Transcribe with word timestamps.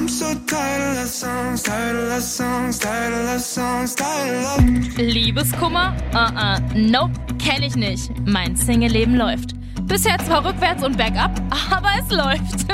I'm 0.00 0.08
so 0.08 0.34
tired 0.46 0.96
of 0.96 1.08
songs, 1.08 1.62
tired 1.62 2.10
of 2.10 2.22
songs, 2.22 2.78
tired 2.78 3.36
of 3.36 3.40
songs, 3.42 3.94
tired 3.94 4.46
of. 4.46 4.96
Liebeskummer? 4.96 5.94
Uh-uh. 6.14 6.58
Nope, 6.74 7.12
kenne 7.38 7.66
ich 7.66 7.76
nicht. 7.76 8.10
Mein 8.24 8.56
Single-Leben 8.56 9.14
läuft. 9.14 9.50
Bisher 9.82 10.16
zwar 10.20 10.42
rückwärts 10.46 10.82
und 10.82 10.96
bergab, 10.96 11.38
aber 11.70 11.90
es 11.98 12.10
läuft. 12.10 12.66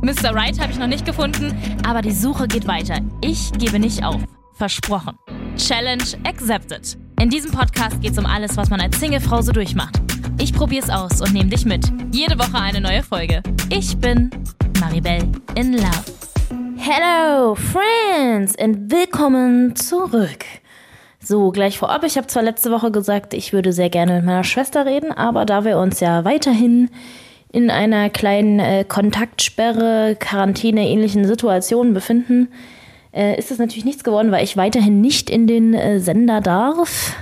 Mr. 0.00 0.34
Right 0.34 0.58
habe 0.58 0.72
ich 0.72 0.78
noch 0.78 0.86
nicht 0.86 1.04
gefunden, 1.04 1.54
aber 1.86 2.00
die 2.00 2.12
Suche 2.12 2.48
geht 2.48 2.66
weiter. 2.66 3.00
Ich 3.20 3.52
gebe 3.52 3.78
nicht 3.78 4.02
auf. 4.02 4.22
Versprochen. 4.54 5.18
Challenge 5.58 6.04
accepted. 6.24 6.96
In 7.20 7.28
diesem 7.28 7.50
Podcast 7.52 8.00
geht 8.00 8.12
es 8.12 8.18
um 8.18 8.24
alles, 8.24 8.56
was 8.56 8.70
man 8.70 8.80
als 8.80 8.98
Singlefrau 8.98 9.42
so 9.42 9.52
durchmacht. 9.52 10.00
Ich 10.38 10.54
probiere 10.54 10.84
es 10.84 10.88
aus 10.90 11.20
und 11.20 11.34
nehme 11.34 11.50
dich 11.50 11.66
mit. 11.66 11.84
Jede 12.12 12.38
Woche 12.38 12.58
eine 12.58 12.80
neue 12.80 13.02
Folge. 13.02 13.42
Ich 13.68 13.94
bin 13.98 14.30
Maribel 14.80 15.18
in 15.54 15.72
Love. 15.72 16.04
Hello, 16.76 17.54
Friends, 17.54 18.54
und 18.56 18.90
willkommen 18.92 19.74
zurück. 19.74 20.44
So, 21.20 21.50
gleich 21.50 21.78
vorab, 21.78 22.04
ich 22.04 22.16
habe 22.16 22.26
zwar 22.26 22.42
letzte 22.42 22.70
Woche 22.70 22.90
gesagt, 22.90 23.32
ich 23.32 23.52
würde 23.52 23.72
sehr 23.72 23.90
gerne 23.90 24.16
mit 24.16 24.24
meiner 24.24 24.44
Schwester 24.44 24.84
reden, 24.84 25.12
aber 25.12 25.46
da 25.46 25.64
wir 25.64 25.78
uns 25.78 26.00
ja 26.00 26.24
weiterhin 26.24 26.90
in 27.52 27.70
einer 27.70 28.10
kleinen 28.10 28.58
äh, 28.58 28.84
Kontaktsperre, 28.86 30.16
Quarantäne 30.18 30.88
ähnlichen 30.88 31.24
Situation 31.24 31.94
befinden, 31.94 32.48
äh, 33.12 33.38
ist 33.38 33.50
es 33.50 33.58
natürlich 33.58 33.86
nichts 33.86 34.04
geworden, 34.04 34.30
weil 34.30 34.44
ich 34.44 34.56
weiterhin 34.56 35.00
nicht 35.00 35.30
in 35.30 35.46
den 35.46 35.74
äh, 35.74 36.00
Sender 36.00 36.40
darf. 36.40 37.14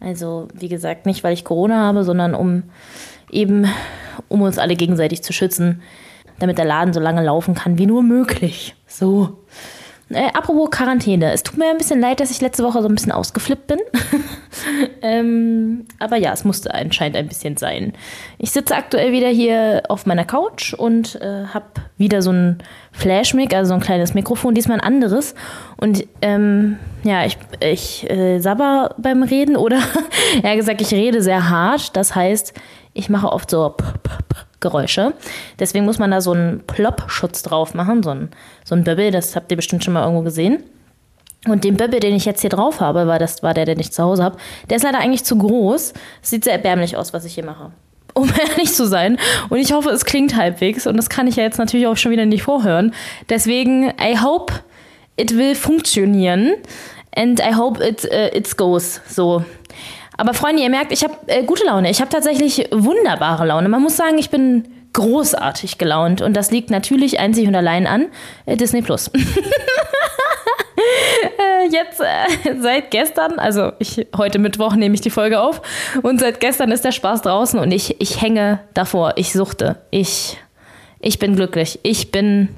Also, 0.00 0.48
wie 0.52 0.68
gesagt, 0.68 1.06
nicht, 1.06 1.24
weil 1.24 1.32
ich 1.32 1.44
Corona 1.44 1.80
habe, 1.80 2.04
sondern 2.04 2.34
um 2.34 2.64
eben, 3.30 3.66
um 4.28 4.42
uns 4.42 4.58
alle 4.58 4.76
gegenseitig 4.76 5.22
zu 5.22 5.32
schützen, 5.32 5.80
damit 6.38 6.58
der 6.58 6.64
Laden 6.64 6.92
so 6.92 7.00
lange 7.00 7.22
laufen 7.22 7.54
kann 7.54 7.78
wie 7.78 7.86
nur 7.86 8.02
möglich. 8.02 8.74
So. 8.86 9.38
Äh, 10.10 10.28
apropos 10.34 10.70
Quarantäne. 10.70 11.32
Es 11.32 11.42
tut 11.42 11.56
mir 11.56 11.70
ein 11.70 11.78
bisschen 11.78 12.00
leid, 12.00 12.20
dass 12.20 12.30
ich 12.30 12.40
letzte 12.40 12.62
Woche 12.62 12.82
so 12.82 12.88
ein 12.88 12.94
bisschen 12.94 13.12
ausgeflippt 13.12 13.66
bin. 13.66 13.78
ähm, 15.02 15.86
aber 15.98 16.16
ja, 16.16 16.32
es 16.32 16.44
musste 16.44 16.74
anscheinend 16.74 17.16
ein 17.16 17.26
bisschen 17.26 17.56
sein. 17.56 17.94
Ich 18.38 18.50
sitze 18.50 18.76
aktuell 18.76 19.12
wieder 19.12 19.28
hier 19.28 19.82
auf 19.88 20.04
meiner 20.04 20.24
Couch 20.24 20.74
und 20.74 21.16
äh, 21.22 21.46
habe 21.46 21.66
wieder 21.96 22.20
so 22.20 22.32
ein 22.32 22.58
Flashmic, 22.92 23.54
also 23.54 23.70
so 23.70 23.74
ein 23.74 23.80
kleines 23.80 24.12
Mikrofon, 24.12 24.54
diesmal 24.54 24.78
ein 24.78 24.86
anderes. 24.86 25.34
Und 25.78 26.06
ähm, 26.20 26.76
ja, 27.02 27.24
ich, 27.24 27.38
ich 27.60 28.08
äh, 28.10 28.40
sabber 28.40 28.94
beim 28.98 29.22
Reden 29.22 29.56
oder 29.56 29.80
er 30.42 30.56
gesagt, 30.56 30.82
ich 30.82 30.92
rede 30.92 31.22
sehr 31.22 31.48
hart. 31.48 31.96
Das 31.96 32.14
heißt, 32.14 32.52
ich 32.94 33.08
mache 33.08 33.30
oft 33.30 33.50
so 33.50 33.68
P 33.70 33.84
-p 33.84 34.08
-p 34.08 34.44
Geräusche. 34.60 35.12
Deswegen 35.58 35.84
muss 35.84 35.98
man 35.98 36.10
da 36.10 36.22
so 36.22 36.32
einen 36.32 36.60
Plop-Schutz 36.66 37.42
drauf 37.42 37.74
machen, 37.74 38.02
so 38.02 38.10
ein, 38.10 38.30
so 38.64 38.74
ein 38.74 38.82
Böbbel, 38.82 39.10
das 39.10 39.36
habt 39.36 39.50
ihr 39.50 39.56
bestimmt 39.56 39.84
schon 39.84 39.92
mal 39.92 40.02
irgendwo 40.04 40.22
gesehen. 40.22 40.62
Und 41.46 41.64
den 41.64 41.76
Böbbel, 41.76 42.00
den 42.00 42.14
ich 42.14 42.24
jetzt 42.24 42.40
hier 42.40 42.48
drauf 42.50 42.80
habe, 42.80 43.06
weil 43.06 43.18
das 43.18 43.42
war 43.42 43.52
der, 43.52 43.66
den 43.66 43.78
ich 43.78 43.92
zu 43.92 44.02
Hause 44.02 44.24
habe, 44.24 44.38
der 44.70 44.78
ist 44.78 44.82
leider 44.82 44.98
eigentlich 44.98 45.24
zu 45.24 45.36
groß. 45.36 45.92
Es 46.22 46.30
sieht 46.30 46.44
sehr 46.44 46.54
erbärmlich 46.54 46.96
aus, 46.96 47.12
was 47.12 47.26
ich 47.26 47.34
hier 47.34 47.44
mache. 47.44 47.72
Um 48.14 48.30
ehrlich 48.38 48.72
zu 48.72 48.86
sein. 48.86 49.18
Und 49.48 49.58
ich 49.58 49.72
hoffe, 49.72 49.90
es 49.90 50.04
klingt 50.04 50.36
halbwegs. 50.36 50.86
Und 50.86 50.96
das 50.96 51.08
kann 51.10 51.26
ich 51.26 51.34
ja 51.36 51.42
jetzt 51.42 51.58
natürlich 51.58 51.88
auch 51.88 51.96
schon 51.96 52.12
wieder 52.12 52.24
nicht 52.24 52.44
vorhören. 52.44 52.94
Deswegen, 53.28 53.92
I 54.00 54.16
hope 54.22 54.54
it 55.16 55.36
will 55.36 55.56
funktionieren. 55.56 56.54
And 57.16 57.40
I 57.40 57.54
hope 57.56 57.84
it, 57.84 58.04
uh, 58.04 58.34
it 58.34 58.56
goes. 58.56 59.00
So. 59.08 59.44
Aber 60.16 60.34
Freunde, 60.34 60.62
ihr 60.62 60.70
merkt, 60.70 60.92
ich 60.92 61.02
habe 61.04 61.14
äh, 61.26 61.42
gute 61.42 61.64
Laune. 61.64 61.90
Ich 61.90 62.00
habe 62.00 62.10
tatsächlich 62.10 62.68
wunderbare 62.70 63.46
Laune. 63.46 63.68
Man 63.68 63.82
muss 63.82 63.96
sagen, 63.96 64.18
ich 64.18 64.30
bin 64.30 64.68
großartig 64.92 65.78
gelaunt. 65.78 66.22
Und 66.22 66.34
das 66.34 66.50
liegt 66.50 66.70
natürlich 66.70 67.18
einzig 67.18 67.46
und 67.46 67.54
allein 67.54 67.86
an 67.86 68.06
äh, 68.46 68.56
Disney 68.56 68.82
Plus. 68.82 69.10
Äh, 71.38 71.68
jetzt 71.72 72.00
äh, 72.00 72.60
seit 72.60 72.90
gestern, 72.90 73.38
also 73.38 73.72
ich, 73.78 74.06
heute 74.16 74.38
Mittwoch 74.38 74.74
nehme 74.74 74.94
ich 74.94 75.00
die 75.00 75.10
Folge 75.10 75.40
auf 75.40 75.62
und 76.02 76.20
seit 76.20 76.40
gestern 76.40 76.70
ist 76.70 76.84
der 76.84 76.92
Spaß 76.92 77.22
draußen 77.22 77.58
und 77.58 77.72
ich, 77.72 78.00
ich 78.00 78.20
hänge 78.20 78.60
davor, 78.74 79.14
ich 79.16 79.32
suchte, 79.32 79.80
ich, 79.90 80.36
ich 81.00 81.18
bin 81.18 81.36
glücklich, 81.36 81.80
ich 81.82 82.10
bin 82.10 82.50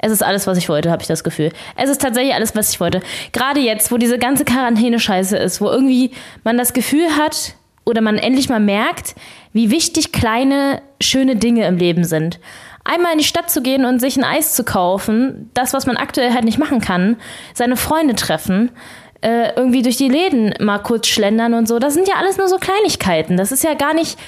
es 0.00 0.12
ist 0.12 0.22
alles, 0.22 0.46
was 0.46 0.58
ich 0.58 0.68
wollte, 0.68 0.90
habe 0.90 1.02
ich 1.02 1.08
das 1.08 1.24
Gefühl. 1.24 1.50
Es 1.76 1.90
ist 1.90 2.00
tatsächlich 2.00 2.34
alles, 2.34 2.54
was 2.54 2.70
ich 2.70 2.80
wollte. 2.80 3.00
Gerade 3.32 3.60
jetzt, 3.60 3.90
wo 3.90 3.96
diese 3.96 4.18
ganze 4.18 4.44
Quarantäne-Scheiße 4.44 5.36
ist, 5.36 5.60
wo 5.60 5.68
irgendwie 5.68 6.12
man 6.44 6.56
das 6.56 6.72
Gefühl 6.72 7.16
hat 7.16 7.54
oder 7.84 8.00
man 8.00 8.16
endlich 8.16 8.48
mal 8.48 8.60
merkt, 8.60 9.14
wie 9.52 9.70
wichtig 9.70 10.12
kleine, 10.12 10.82
schöne 11.00 11.36
Dinge 11.36 11.66
im 11.66 11.78
Leben 11.78 12.04
sind. 12.04 12.38
Einmal 12.84 13.12
in 13.12 13.18
die 13.18 13.24
Stadt 13.24 13.50
zu 13.50 13.60
gehen 13.60 13.84
und 13.84 13.98
sich 13.98 14.16
ein 14.16 14.24
Eis 14.24 14.54
zu 14.54 14.64
kaufen, 14.64 15.50
das, 15.52 15.72
was 15.72 15.84
man 15.86 15.96
aktuell 15.96 16.32
halt 16.32 16.44
nicht 16.44 16.58
machen 16.58 16.80
kann, 16.80 17.16
seine 17.54 17.76
Freunde 17.76 18.14
treffen, 18.14 18.70
äh, 19.20 19.52
irgendwie 19.56 19.82
durch 19.82 19.96
die 19.96 20.08
Läden 20.08 20.54
mal 20.60 20.78
kurz 20.78 21.08
schlendern 21.08 21.54
und 21.54 21.66
so, 21.66 21.78
das 21.78 21.94
sind 21.94 22.06
ja 22.06 22.14
alles 22.18 22.38
nur 22.38 22.48
so 22.48 22.56
Kleinigkeiten. 22.56 23.36
Das 23.36 23.52
ist 23.52 23.64
ja 23.64 23.74
gar 23.74 23.94
nicht, 23.94 24.18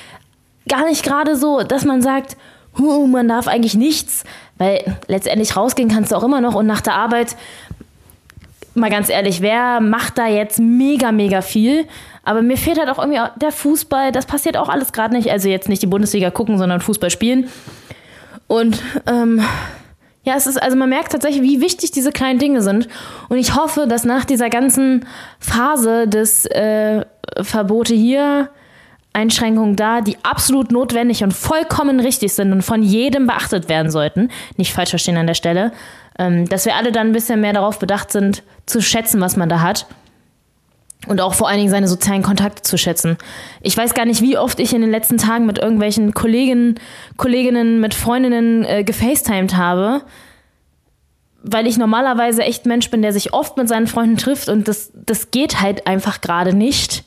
gar 0.68 0.84
nicht 0.86 1.04
gerade 1.04 1.36
so, 1.36 1.62
dass 1.62 1.84
man 1.84 2.02
sagt, 2.02 2.36
huh, 2.78 3.06
man 3.06 3.28
darf 3.28 3.48
eigentlich 3.48 3.74
nichts, 3.74 4.24
weil 4.58 4.96
letztendlich 5.08 5.56
rausgehen 5.56 5.88
kannst 5.88 6.12
du 6.12 6.16
auch 6.16 6.24
immer 6.24 6.40
noch 6.40 6.54
und 6.54 6.66
nach 6.66 6.80
der 6.80 6.94
Arbeit, 6.94 7.36
mal 8.74 8.90
ganz 8.90 9.08
ehrlich, 9.08 9.40
wer 9.40 9.80
macht 9.80 10.18
da 10.18 10.26
jetzt 10.26 10.58
mega, 10.58 11.12
mega 11.12 11.42
viel? 11.42 11.86
Aber 12.22 12.42
mir 12.42 12.56
fehlt 12.56 12.78
halt 12.78 12.88
auch 12.88 12.98
irgendwie 12.98 13.20
der 13.40 13.52
Fußball, 13.52 14.12
das 14.12 14.26
passiert 14.26 14.56
auch 14.56 14.68
alles 14.68 14.92
gerade 14.92 15.14
nicht. 15.14 15.30
Also 15.30 15.48
jetzt 15.48 15.68
nicht 15.68 15.82
die 15.82 15.86
Bundesliga 15.86 16.30
gucken, 16.30 16.58
sondern 16.58 16.80
Fußball 16.80 17.10
spielen. 17.10 17.48
Und 18.46 18.82
ähm, 19.06 19.42
ja, 20.22 20.34
es 20.36 20.46
ist, 20.46 20.62
also 20.62 20.76
man 20.76 20.88
merkt 20.88 21.12
tatsächlich, 21.12 21.42
wie 21.42 21.60
wichtig 21.60 21.92
diese 21.92 22.12
kleinen 22.12 22.38
Dinge 22.38 22.62
sind. 22.62 22.88
Und 23.28 23.38
ich 23.38 23.56
hoffe, 23.56 23.86
dass 23.88 24.04
nach 24.04 24.24
dieser 24.24 24.50
ganzen 24.50 25.06
Phase 25.38 26.06
des 26.06 26.46
äh, 26.46 27.04
Verbote 27.40 27.94
hier, 27.94 28.50
Einschränkungen 29.12 29.76
da, 29.76 30.00
die 30.00 30.16
absolut 30.22 30.70
notwendig 30.70 31.24
und 31.24 31.32
vollkommen 31.32 31.98
richtig 32.00 32.32
sind 32.32 32.52
und 32.52 32.62
von 32.62 32.82
jedem 32.82 33.26
beachtet 33.26 33.68
werden 33.68 33.90
sollten. 33.90 34.30
Nicht 34.56 34.72
falsch 34.72 34.90
verstehen 34.90 35.16
an 35.16 35.26
der 35.26 35.34
Stelle. 35.34 35.72
Ähm, 36.18 36.48
dass 36.48 36.64
wir 36.64 36.76
alle 36.76 36.92
dann 36.92 37.08
ein 37.08 37.12
bisschen 37.12 37.40
mehr 37.40 37.52
darauf 37.52 37.78
bedacht 37.78 38.12
sind, 38.12 38.42
zu 38.66 38.80
schätzen, 38.80 39.20
was 39.20 39.36
man 39.36 39.48
da 39.48 39.60
hat. 39.60 39.86
Und 41.06 41.20
auch 41.20 41.32
vor 41.32 41.48
allen 41.48 41.58
Dingen 41.58 41.70
seine 41.70 41.88
sozialen 41.88 42.22
Kontakte 42.22 42.62
zu 42.62 42.76
schätzen. 42.76 43.16
Ich 43.62 43.76
weiß 43.76 43.94
gar 43.94 44.04
nicht, 44.04 44.20
wie 44.20 44.36
oft 44.36 44.60
ich 44.60 44.74
in 44.74 44.82
den 44.82 44.90
letzten 44.90 45.16
Tagen 45.16 45.46
mit 45.46 45.58
irgendwelchen 45.58 46.12
Kolleginnen, 46.12 46.78
Kolleginnen, 47.16 47.80
mit 47.80 47.94
Freundinnen 47.94 48.64
äh, 48.64 48.84
gefacetimed 48.84 49.56
habe, 49.56 50.02
weil 51.42 51.66
ich 51.66 51.78
normalerweise 51.78 52.42
echt 52.42 52.66
Mensch 52.66 52.90
bin, 52.90 53.00
der 53.00 53.14
sich 53.14 53.32
oft 53.32 53.56
mit 53.56 53.66
seinen 53.66 53.86
Freunden 53.86 54.18
trifft 54.18 54.50
und 54.50 54.68
das, 54.68 54.92
das 54.94 55.30
geht 55.30 55.62
halt 55.62 55.86
einfach 55.86 56.20
gerade 56.20 56.52
nicht. 56.52 57.04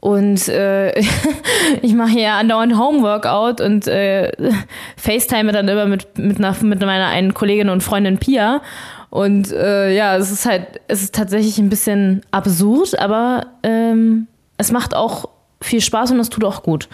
Und 0.00 0.48
äh, 0.48 0.98
ich 1.82 1.94
mache 1.94 2.18
ja 2.18 2.38
andauernd 2.38 2.78
Homeworkout 2.78 3.62
und 3.62 3.86
äh, 3.86 4.32
FaceTime 4.96 5.52
dann 5.52 5.68
immer 5.68 5.86
mit, 5.86 6.18
mit, 6.18 6.38
einer, 6.38 6.54
mit 6.62 6.80
meiner 6.80 7.08
einen 7.08 7.34
Kollegin 7.34 7.68
und 7.68 7.82
Freundin 7.82 8.18
Pia. 8.18 8.62
Und 9.10 9.52
äh, 9.52 9.94
ja, 9.94 10.16
es 10.16 10.30
ist 10.30 10.46
halt, 10.46 10.80
es 10.86 11.02
ist 11.02 11.14
tatsächlich 11.14 11.58
ein 11.58 11.70
bisschen 11.70 12.22
absurd, 12.30 12.98
aber 12.98 13.46
ähm, 13.62 14.26
es 14.58 14.70
macht 14.70 14.94
auch 14.94 15.30
viel 15.60 15.80
Spaß 15.80 16.12
und 16.12 16.20
es 16.20 16.28
tut 16.28 16.44
auch 16.44 16.62
gut. 16.62 16.88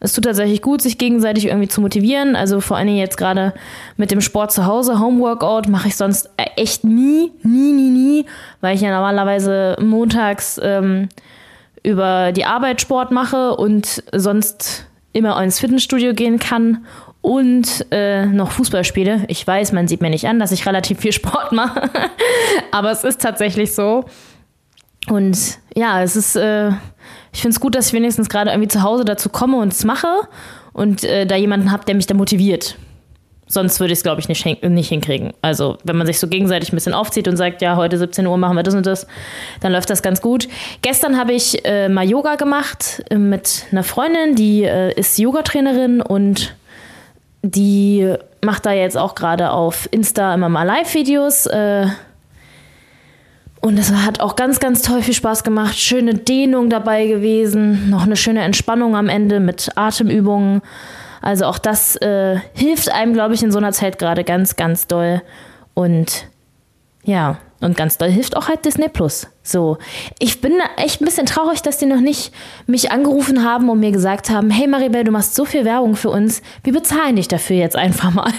Es 0.00 0.12
tut 0.12 0.24
tatsächlich 0.24 0.62
gut, 0.62 0.80
sich 0.80 0.98
gegenseitig 0.98 1.46
irgendwie 1.46 1.68
zu 1.68 1.80
motivieren. 1.80 2.36
Also 2.36 2.60
vor 2.60 2.76
allen 2.76 2.86
Dingen 2.86 2.98
jetzt 2.98 3.16
gerade 3.16 3.52
mit 3.96 4.10
dem 4.10 4.20
Sport 4.20 4.52
zu 4.52 4.66
Hause, 4.66 4.98
Homeworkout, 4.98 5.68
mache 5.68 5.88
ich 5.88 5.96
sonst 5.96 6.30
echt 6.56 6.84
nie, 6.84 7.32
nie, 7.42 7.72
nie, 7.72 7.90
nie, 7.90 8.26
weil 8.60 8.74
ich 8.74 8.80
ja 8.80 8.90
normalerweise 8.90 9.76
montags 9.80 10.60
ähm, 10.62 11.08
über 11.82 12.32
die 12.32 12.44
Arbeit 12.44 12.80
Sport 12.80 13.10
mache 13.10 13.56
und 13.56 14.02
sonst 14.12 14.86
immer 15.12 15.40
ins 15.42 15.58
Fitnessstudio 15.60 16.14
gehen 16.14 16.38
kann 16.38 16.84
und 17.20 17.86
äh, 17.90 18.26
noch 18.26 18.52
Fußball 18.52 18.84
spiele. 18.84 19.24
Ich 19.28 19.46
weiß, 19.46 19.72
man 19.72 19.88
sieht 19.88 20.00
mir 20.00 20.10
nicht 20.10 20.26
an, 20.26 20.38
dass 20.38 20.52
ich 20.52 20.66
relativ 20.66 21.00
viel 21.00 21.12
Sport 21.12 21.52
mache, 21.52 21.90
aber 22.70 22.90
es 22.90 23.04
ist 23.04 23.20
tatsächlich 23.20 23.74
so. 23.74 24.04
Und 25.08 25.58
ja, 25.74 26.02
es 26.02 26.16
ist, 26.16 26.36
äh, 26.36 26.68
ich 27.32 27.40
finde 27.40 27.54
es 27.54 27.60
gut, 27.60 27.74
dass 27.74 27.88
ich 27.88 27.92
wenigstens 27.92 28.28
gerade 28.28 28.50
irgendwie 28.50 28.68
zu 28.68 28.82
Hause 28.82 29.04
dazu 29.04 29.28
komme 29.30 29.56
und 29.56 29.72
es 29.72 29.84
mache 29.84 30.28
und 30.72 31.04
äh, 31.04 31.26
da 31.26 31.36
jemanden 31.36 31.72
habe, 31.72 31.84
der 31.84 31.94
mich 31.94 32.06
da 32.06 32.14
motiviert. 32.14 32.76
Sonst 33.48 33.80
würde 33.80 33.92
ich 33.92 34.00
es, 34.00 34.02
glaube 34.02 34.20
ich, 34.20 34.28
nicht, 34.28 34.44
nicht 34.62 34.88
hinkriegen. 34.88 35.32
Also, 35.40 35.78
wenn 35.82 35.96
man 35.96 36.06
sich 36.06 36.18
so 36.18 36.28
gegenseitig 36.28 36.70
ein 36.70 36.76
bisschen 36.76 36.92
aufzieht 36.92 37.26
und 37.28 37.36
sagt, 37.38 37.62
ja, 37.62 37.76
heute 37.76 37.96
17 37.96 38.26
Uhr 38.26 38.36
machen 38.36 38.56
wir 38.56 38.62
das 38.62 38.74
und 38.74 38.86
das, 38.86 39.06
dann 39.60 39.72
läuft 39.72 39.88
das 39.88 40.02
ganz 40.02 40.20
gut. 40.20 40.48
Gestern 40.82 41.18
habe 41.18 41.32
ich 41.32 41.64
äh, 41.64 41.88
mal 41.88 42.08
Yoga 42.08 42.36
gemacht 42.36 43.02
äh, 43.08 43.16
mit 43.16 43.64
einer 43.72 43.84
Freundin, 43.84 44.34
die 44.34 44.64
äh, 44.64 44.92
ist 44.92 45.18
Yogatrainerin 45.18 46.02
und 46.02 46.54
die 47.42 48.14
macht 48.44 48.66
da 48.66 48.72
jetzt 48.72 48.98
auch 48.98 49.14
gerade 49.14 49.50
auf 49.50 49.88
Insta 49.90 50.34
immer 50.34 50.50
mal 50.50 50.64
Live-Videos. 50.64 51.46
Äh, 51.46 51.86
und 53.60 53.78
es 53.78 53.92
hat 53.92 54.20
auch 54.20 54.36
ganz, 54.36 54.60
ganz 54.60 54.82
toll 54.82 55.02
viel 55.02 55.14
Spaß 55.14 55.42
gemacht. 55.42 55.76
Schöne 55.76 56.14
Dehnung 56.14 56.70
dabei 56.70 57.06
gewesen. 57.06 57.90
Noch 57.90 58.02
eine 58.04 58.16
schöne 58.16 58.42
Entspannung 58.42 58.94
am 58.94 59.08
Ende 59.08 59.40
mit 59.40 59.70
Atemübungen. 59.74 60.62
Also 61.20 61.46
auch 61.46 61.58
das 61.58 61.96
äh, 61.96 62.38
hilft 62.54 62.90
einem, 62.90 63.12
glaube 63.12 63.34
ich, 63.34 63.42
in 63.42 63.52
so 63.52 63.58
einer 63.58 63.72
Zeit 63.72 63.98
gerade 63.98 64.24
ganz, 64.24 64.56
ganz 64.56 64.86
doll. 64.86 65.22
Und 65.74 66.26
ja, 67.04 67.38
und 67.60 67.76
ganz 67.76 67.98
doll 67.98 68.10
hilft 68.10 68.36
auch 68.36 68.48
halt 68.48 68.64
Disney 68.64 68.88
Plus. 68.88 69.26
So, 69.42 69.78
ich 70.18 70.40
bin 70.40 70.52
echt 70.76 71.00
ein 71.00 71.04
bisschen 71.04 71.26
traurig, 71.26 71.62
dass 71.62 71.78
die 71.78 71.86
noch 71.86 72.00
nicht 72.00 72.32
mich 72.66 72.92
angerufen 72.92 73.44
haben 73.44 73.68
und 73.68 73.80
mir 73.80 73.90
gesagt 73.90 74.30
haben, 74.30 74.50
hey 74.50 74.68
Maribel, 74.68 75.04
du 75.04 75.10
machst 75.10 75.34
so 75.34 75.44
viel 75.44 75.64
Werbung 75.64 75.96
für 75.96 76.10
uns, 76.10 76.42
wir 76.62 76.72
bezahlen 76.72 77.16
dich 77.16 77.26
dafür 77.26 77.56
jetzt 77.56 77.76
einfach 77.76 78.12
mal. 78.12 78.30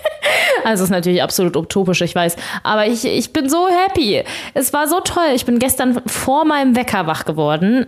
also 0.64 0.84
ist 0.84 0.90
natürlich 0.90 1.22
absolut 1.22 1.56
utopisch, 1.56 2.02
ich 2.02 2.14
weiß, 2.14 2.36
aber 2.62 2.86
ich, 2.86 3.04
ich 3.04 3.32
bin 3.32 3.48
so 3.48 3.66
happy. 3.68 4.22
Es 4.54 4.72
war 4.72 4.86
so 4.86 5.00
toll. 5.00 5.30
Ich 5.34 5.44
bin 5.44 5.58
gestern 5.58 6.00
vor 6.06 6.44
meinem 6.44 6.76
Wecker 6.76 7.06
wach 7.06 7.24
geworden. 7.24 7.86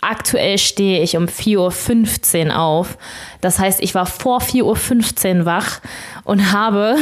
Aktuell 0.00 0.58
stehe 0.58 1.02
ich 1.02 1.16
um 1.16 1.26
4.15 1.26 2.48
Uhr 2.48 2.58
auf. 2.58 2.98
Das 3.40 3.58
heißt, 3.58 3.80
ich 3.80 3.94
war 3.94 4.06
vor 4.06 4.40
4.15 4.40 5.40
Uhr 5.40 5.44
wach 5.44 5.80
und 6.24 6.52
habe 6.52 6.96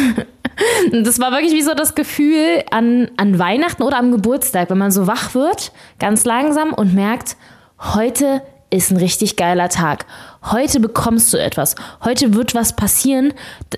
das 0.92 1.18
war 1.18 1.30
wirklich 1.32 1.52
wie 1.52 1.62
so 1.62 1.74
das 1.74 1.94
Gefühl 1.94 2.62
an, 2.70 3.10
an 3.16 3.38
Weihnachten 3.38 3.82
oder 3.82 3.98
am 3.98 4.12
Geburtstag, 4.12 4.70
wenn 4.70 4.78
man 4.78 4.90
so 4.90 5.06
wach 5.06 5.34
wird, 5.34 5.72
ganz 5.98 6.24
langsam 6.24 6.72
und 6.72 6.94
merkt, 6.94 7.36
heute 7.78 8.42
ist 8.70 8.90
ein 8.90 8.96
richtig 8.96 9.36
geiler 9.36 9.68
Tag. 9.68 10.06
Heute 10.50 10.80
bekommst 10.80 11.32
du 11.32 11.38
etwas. 11.38 11.76
Heute 12.04 12.34
wird 12.34 12.54
was 12.54 12.74
passieren. 12.74 13.32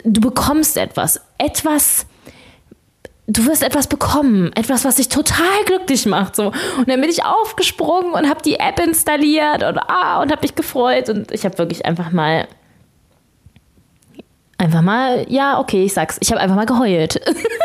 Du 0.05 0.21
bekommst 0.21 0.77
etwas. 0.77 1.21
Etwas. 1.37 2.07
Du 3.31 3.47
wirst 3.47 3.63
etwas 3.63 3.87
bekommen. 3.87 4.51
Etwas, 4.55 4.85
was 4.85 4.97
dich 4.97 5.09
total 5.09 5.65
glücklich 5.67 6.07
macht. 6.07 6.35
So. 6.35 6.47
Und 6.79 6.89
dann 6.89 7.01
bin 7.01 7.11
ich 7.11 7.25
aufgesprungen 7.25 8.15
und 8.15 8.29
habe 8.29 8.43
die 8.43 8.59
App 8.59 8.81
installiert 8.81 9.63
und, 9.63 9.79
ah, 9.79 10.23
und 10.23 10.33
habe 10.33 10.43
mich 10.43 10.55
gefreut. 10.55 11.11
Und 11.11 11.31
ich 11.31 11.45
habe 11.45 11.59
wirklich 11.59 11.85
einfach 11.85 12.11
mal 12.11 12.49
einfach 14.59 14.83
mal, 14.83 15.25
ja, 15.29 15.59
okay, 15.61 15.85
ich 15.85 15.95
sag's, 15.95 16.19
ich 16.21 16.31
habe 16.31 16.41
einfach 16.41 16.57
mal 16.57 16.67
geheult. 16.67 17.21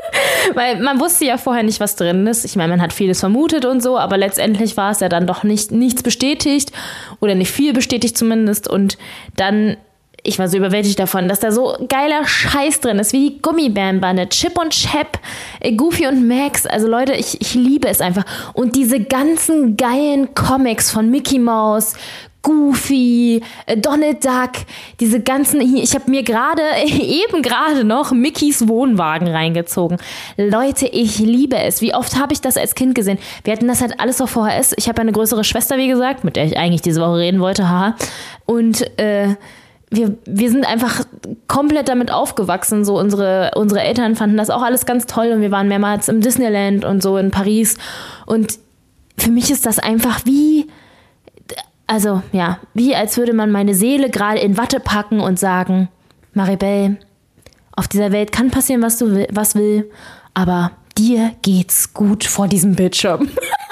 Weil 0.53 0.79
man 0.81 0.99
wusste 0.99 1.25
ja 1.25 1.37
vorher 1.37 1.63
nicht, 1.63 1.79
was 1.79 1.95
drin 1.95 2.27
ist. 2.27 2.45
Ich 2.45 2.55
meine, 2.55 2.69
man 2.69 2.81
hat 2.81 2.93
vieles 2.93 3.19
vermutet 3.19 3.65
und 3.65 3.81
so, 3.81 3.97
aber 3.97 4.17
letztendlich 4.17 4.77
war 4.77 4.91
es 4.91 4.99
ja 4.99 5.09
dann 5.09 5.25
doch 5.25 5.43
nicht 5.43 5.71
nichts 5.71 6.03
bestätigt 6.03 6.71
oder 7.19 7.33
nicht 7.33 7.51
viel 7.51 7.73
bestätigt 7.73 8.17
zumindest. 8.17 8.67
Und 8.67 8.97
dann, 9.35 9.77
ich 10.23 10.39
war 10.39 10.47
so 10.47 10.57
überwältigt 10.57 10.99
davon, 10.99 11.27
dass 11.27 11.41
da 11.41 11.51
so 11.51 11.75
geiler 11.89 12.25
Scheiß 12.25 12.79
drin 12.79 12.97
ist, 12.99 13.11
wie 13.11 13.29
die 13.29 13.41
Gummibärenbande, 13.41 14.29
Chip 14.29 14.57
und 14.57 14.71
Chap, 14.71 15.19
äh, 15.59 15.73
Goofy 15.73 16.07
und 16.07 16.27
Max. 16.27 16.65
Also 16.65 16.87
Leute, 16.87 17.13
ich, 17.13 17.41
ich 17.41 17.53
liebe 17.53 17.89
es 17.89 17.99
einfach. 17.99 18.25
Und 18.53 18.75
diese 18.75 19.01
ganzen 19.01 19.75
geilen 19.75 20.33
Comics 20.33 20.91
von 20.91 21.11
Mickey 21.11 21.39
Mouse, 21.39 21.95
Goofy, 22.41 23.41
äh, 23.65 23.77
Donald 23.77 24.23
Duck, 24.23 24.51
diese 25.01 25.19
ganzen, 25.21 25.59
ich 25.59 25.93
habe 25.93 26.09
mir 26.09 26.23
gerade, 26.23 26.61
eben 26.85 27.41
gerade 27.41 27.83
noch 27.83 28.11
Mickys 28.11 28.67
Wohnwagen 28.67 29.27
reingezogen. 29.27 29.97
Leute, 30.37 30.87
ich 30.87 31.19
liebe 31.19 31.57
es. 31.57 31.81
Wie 31.81 31.93
oft 31.93 32.17
habe 32.17 32.31
ich 32.31 32.39
das 32.39 32.55
als 32.55 32.75
Kind 32.75 32.95
gesehen? 32.95 33.17
Wir 33.43 33.51
hatten 33.51 33.67
das 33.67 33.81
halt 33.81 33.99
alles 33.99 34.21
auf 34.21 34.31
VHS. 34.31 34.73
Ich 34.77 34.87
habe 34.87 35.01
eine 35.01 35.11
größere 35.11 35.43
Schwester, 35.43 35.77
wie 35.77 35.87
gesagt, 35.89 36.23
mit 36.23 36.37
der 36.37 36.45
ich 36.45 36.57
eigentlich 36.57 36.81
diese 36.81 37.01
Woche 37.01 37.17
reden 37.17 37.41
wollte, 37.41 37.67
haha. 37.67 37.95
Und 38.45 38.97
äh, 38.99 39.35
wir, 39.95 40.15
wir 40.25 40.49
sind 40.49 40.65
einfach 40.65 41.05
komplett 41.47 41.87
damit 41.87 42.11
aufgewachsen. 42.11 42.83
So 42.83 42.97
unsere, 42.97 43.51
unsere 43.55 43.81
Eltern 43.81 44.15
fanden 44.15 44.37
das 44.37 44.49
auch 44.49 44.61
alles 44.61 44.85
ganz 44.85 45.05
toll 45.05 45.31
und 45.31 45.41
wir 45.41 45.51
waren 45.51 45.67
mehrmals 45.67 46.09
im 46.09 46.21
Disneyland 46.21 46.85
und 46.85 47.01
so 47.03 47.17
in 47.17 47.31
Paris. 47.31 47.77
Und 48.25 48.59
für 49.17 49.31
mich 49.31 49.51
ist 49.51 49.65
das 49.65 49.79
einfach 49.79 50.25
wie 50.25 50.67
also 51.87 52.23
ja, 52.31 52.59
wie 52.73 52.95
als 52.95 53.17
würde 53.17 53.33
man 53.33 53.51
meine 53.51 53.75
Seele 53.75 54.09
gerade 54.09 54.39
in 54.39 54.57
Watte 54.57 54.79
packen 54.79 55.19
und 55.19 55.37
sagen, 55.37 55.89
Maribel, 56.33 56.97
auf 57.75 57.87
dieser 57.87 58.11
Welt 58.11 58.31
kann 58.31 58.51
passieren, 58.51 58.81
was 58.81 58.97
du 58.97 59.13
will, 59.13 59.27
was 59.31 59.55
will, 59.55 59.89
aber 60.33 60.71
dir 60.97 61.33
geht's 61.41 61.93
gut 61.93 62.23
vor 62.23 62.47
diesem 62.47 62.75
Bildschirm. 62.75 63.29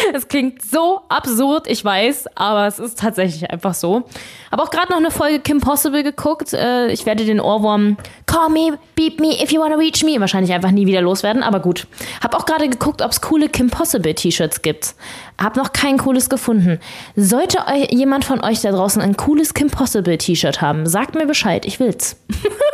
Es 0.14 0.28
klingt 0.28 0.62
so 0.62 1.02
absurd, 1.08 1.66
ich 1.66 1.84
weiß, 1.84 2.26
aber 2.34 2.66
es 2.66 2.78
ist 2.78 2.98
tatsächlich 2.98 3.50
einfach 3.50 3.74
so. 3.74 4.04
Habe 4.50 4.62
auch 4.62 4.70
gerade 4.70 4.90
noch 4.90 4.98
eine 4.98 5.10
Folge 5.10 5.40
Kim 5.40 5.60
Possible 5.60 6.02
geguckt. 6.02 6.52
Äh, 6.52 6.88
ich 6.88 7.06
werde 7.06 7.24
den 7.24 7.40
Ohrwurm 7.40 7.96
Call 8.26 8.50
me, 8.50 8.78
beep 8.94 9.20
me 9.20 9.42
if 9.42 9.52
you 9.52 9.60
wanna 9.60 9.76
reach 9.76 10.02
me 10.04 10.18
wahrscheinlich 10.20 10.52
einfach 10.52 10.70
nie 10.70 10.86
wieder 10.86 11.00
loswerden, 11.00 11.42
aber 11.42 11.60
gut. 11.60 11.86
Habe 12.22 12.36
auch 12.36 12.46
gerade 12.46 12.68
geguckt, 12.68 13.02
ob 13.02 13.10
es 13.10 13.20
coole 13.20 13.48
Kim 13.48 13.70
Possible 13.70 14.14
T-Shirts 14.14 14.62
gibt. 14.62 14.94
Hab 15.40 15.56
noch 15.56 15.72
kein 15.72 15.98
cooles 15.98 16.28
gefunden. 16.28 16.80
Sollte 17.16 17.58
jemand 17.90 18.24
von 18.24 18.42
euch 18.42 18.60
da 18.60 18.70
draußen 18.72 19.00
ein 19.00 19.16
cooles 19.16 19.54
Kim 19.54 19.70
Possible 19.70 20.18
T-Shirt 20.18 20.60
haben, 20.60 20.86
sagt 20.86 21.14
mir 21.14 21.26
Bescheid, 21.26 21.64
ich 21.64 21.80
will's. 21.80 22.16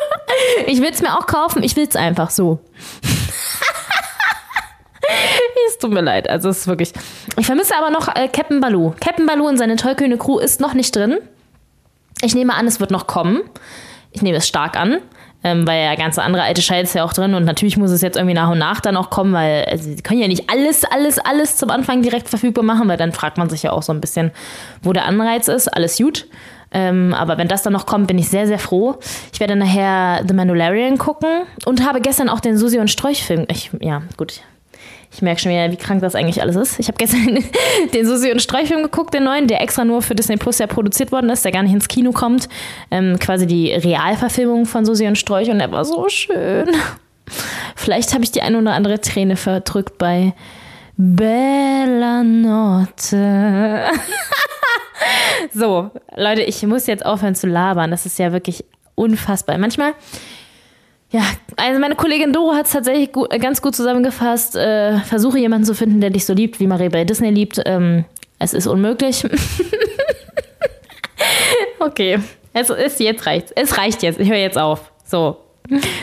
ich 0.67 0.81
will's 0.81 1.03
mir 1.03 1.17
auch 1.17 1.27
kaufen, 1.27 1.63
ich 1.63 1.77
will's 1.77 1.97
einfach 1.97 2.31
so. 2.31 2.59
es 5.69 5.79
tut 5.79 5.93
mir 5.93 6.01
leid. 6.01 6.29
Also 6.29 6.49
es 6.49 6.61
ist 6.61 6.67
wirklich. 6.67 6.93
Ich 7.37 7.47
vermisse 7.47 7.77
aber 7.77 7.91
noch 7.91 8.09
äh, 8.09 8.29
Captain 8.29 8.61
Baloo. 8.61 8.95
Captain 9.01 9.27
Baloo 9.27 9.49
und 9.49 9.59
seine 9.59 9.77
tollkühne 9.77 10.19
Crew 10.19 10.39
ist 10.39 10.61
noch 10.61 10.75
nicht 10.75 10.95
drin. 10.95 11.19
Ich 12.23 12.35
nehme 12.35 12.55
an, 12.55 12.67
es 12.67 12.81
wird 12.81 12.91
noch 12.91 13.07
kommen. 13.07 13.43
Ich 14.11 14.23
nehme 14.23 14.39
es 14.39 14.49
stark 14.49 14.79
an. 14.79 14.99
Ähm, 15.45 15.67
weil 15.67 15.85
ja 15.85 15.95
ganze 15.95 16.23
andere 16.23 16.43
alte 16.43 16.63
Scheiß 16.63 16.95
ja 16.95 17.05
auch 17.05 17.13
drin 17.13 17.35
und 17.35 17.45
natürlich 17.45 17.77
muss 17.77 17.91
es 17.91 18.01
jetzt 18.01 18.17
irgendwie 18.17 18.35
nach 18.35 18.51
und 18.51 18.59
nach 18.59 18.81
dann 18.81 18.97
auch 18.97 19.11
kommen, 19.11 19.33
weil 19.33 19.65
also, 19.67 19.85
sie 19.85 20.03
können 20.03 20.21
ja 20.21 20.27
nicht 20.27 20.51
alles, 20.51 20.85
alles, 20.85 21.21
alles 21.21 21.57
zum 21.57 21.71
Anfang 21.71 22.03
direkt 22.03 22.29
verfügbar 22.29 22.65
machen, 22.65 22.89
weil 22.89 22.97
dann 22.97 23.13
fragt 23.13 23.39
man 23.39 23.49
sich 23.49 23.63
ja 23.63 23.71
auch 23.71 23.83
so 23.83 23.93
ein 23.93 24.01
bisschen, 24.01 24.33
wo 24.83 24.93
der 24.93 25.05
Anreiz 25.05 25.47
ist. 25.47 25.69
Alles 25.69 25.99
gut. 25.99 26.27
Ähm, 26.73 27.15
aber 27.15 27.39
wenn 27.39 27.47
das 27.47 27.63
dann 27.63 27.75
noch 27.75 27.87
kommt, 27.87 28.09
bin 28.09 28.19
ich 28.19 28.29
sehr, 28.29 28.47
sehr 28.47 28.59
froh. 28.59 28.97
Ich 29.33 29.39
werde 29.39 29.55
nachher 29.55 30.25
The 30.27 30.35
Mandalorian 30.35 30.99
gucken 30.99 31.45
und 31.65 31.87
habe 31.87 32.01
gestern 32.01 32.29
auch 32.29 32.41
den 32.41 32.57
Susi 32.57 32.79
und 32.79 32.91
Strolch-Film. 32.91 33.47
Ja, 33.81 34.03
gut, 34.17 34.41
ich 35.17 35.23
merke 35.23 35.41
schon 35.41 35.51
wieder, 35.51 35.73
wie 35.73 35.77
krank 35.77 36.03
das 36.03 36.15
eigentlich 36.15 36.43
alles 36.43 36.57
ist. 36.57 36.79
Ich 36.79 36.89
habe 36.89 36.99
gestern 36.99 37.43
den 37.95 38.07
Susi 38.07 38.31
und 38.31 38.43
Streichfilm 38.43 38.83
geguckt, 38.83 39.15
den 39.15 39.25
neuen, 39.25 39.49
der 39.49 39.63
extra 39.63 39.83
nur 39.83 40.03
für 40.03 40.15
Disney 40.15 40.37
Plus 40.37 40.59
ja 40.59 40.67
produziert 40.67 41.11
worden 41.11 41.31
ist, 41.31 41.43
der 41.43 41.53
gar 41.53 41.63
nicht 41.63 41.73
ins 41.73 41.89
Kino 41.89 42.13
kommt. 42.13 42.51
Ähm, 42.91 43.19
quasi 43.19 43.47
die 43.47 43.73
Realverfilmung 43.73 44.67
von 44.67 44.85
Susi 44.85 45.07
und 45.07 45.17
Sträuch 45.17 45.49
und 45.49 45.59
der 45.59 45.73
war 45.73 45.87
so 45.87 46.07
schön. 46.11 46.69
Vielleicht 47.77 48.13
habe 48.13 48.25
ich 48.25 48.31
die 48.31 48.43
eine 48.43 48.59
oder 48.59 48.75
andere 48.75 49.01
Träne 49.01 49.37
verdrückt 49.37 49.97
bei 49.97 50.35
Bella 50.99 52.23
Notte. 52.23 53.85
so, 55.55 55.91
Leute, 56.15 56.43
ich 56.43 56.63
muss 56.67 56.87
jetzt 56.87 57.07
aufhören 57.07 57.35
zu 57.35 57.47
labern. 57.47 57.91
Das 57.91 58.05
ist 58.05 58.19
ja 58.19 58.33
wirklich 58.33 58.67
unfassbar. 58.95 59.57
Manchmal 59.57 59.95
ja, 61.11 61.23
also 61.57 61.81
meine 61.81 61.95
Kollegin 61.95 62.33
Doro 62.33 62.55
hat 62.55 62.67
es 62.67 62.73
tatsächlich 62.73 63.13
gut, 63.13 63.33
äh, 63.33 63.39
ganz 63.39 63.63
gut 63.63 63.77
zusammengefasst. 63.77 64.57
Äh, 64.57 64.99
versuche 65.01 65.39
jemanden 65.39 65.65
zu 65.65 65.75
finden, 65.75 66.01
der 66.01 66.11
dich 66.11 66.27
so 66.27 66.35
liebt, 66.35 66.59
wie 66.59 66.67
Marie 66.67 66.89
bei 66.89 67.05
Disney 67.05 67.31
liebt. 67.31 67.61
Ähm, 67.65 68.05
es 68.39 68.53
ist 68.53 68.67
unmöglich. 68.67 69.25
okay, 71.79 72.19
es 72.53 72.71
ist 72.71 73.01
jetzt 73.01 73.27
reicht. 73.27 73.53
Es 73.55 73.79
reicht 73.79 74.03
jetzt. 74.03 74.19
Ich 74.19 74.29
höre 74.29 74.37
jetzt 74.37 74.59
auf. 74.59 74.93
So. 75.05 75.37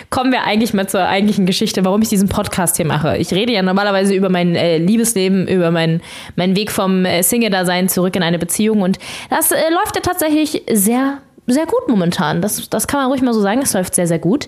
Kommen 0.10 0.32
wir 0.32 0.44
eigentlich 0.44 0.74
mal 0.74 0.88
zur 0.88 1.08
eigentlichen 1.08 1.46
Geschichte, 1.46 1.86
warum 1.86 2.02
ich 2.02 2.10
diesen 2.10 2.28
Podcast 2.28 2.76
hier 2.76 2.86
mache. 2.86 3.18
Ich 3.18 3.34
rede 3.34 3.54
ja 3.54 3.62
normalerweise 3.62 4.14
über 4.14 4.30
mein 4.30 4.56
äh, 4.56 4.78
Liebesleben, 4.78 5.48
über 5.48 5.72
meinen 5.72 6.02
mein 6.36 6.56
Weg 6.58 6.70
vom 6.70 7.06
äh, 7.06 7.24
Single-Dasein 7.24 7.88
zurück 7.88 8.16
in 8.16 8.24
eine 8.24 8.40
Beziehung 8.40 8.82
und 8.82 9.00
das 9.30 9.52
äh, 9.52 9.70
läuft 9.72 9.96
ja 9.96 10.02
tatsächlich 10.02 10.64
sehr 10.70 11.20
sehr 11.48 11.66
gut 11.66 11.88
momentan. 11.88 12.42
Das, 12.42 12.70
das 12.70 12.88
kann 12.88 13.02
man 13.02 13.10
ruhig 13.10 13.22
mal 13.22 13.34
so 13.34 13.42
sagen. 13.42 13.62
Es 13.62 13.74
läuft 13.74 13.96
sehr, 13.96 14.08
sehr 14.08 14.20
gut. 14.20 14.48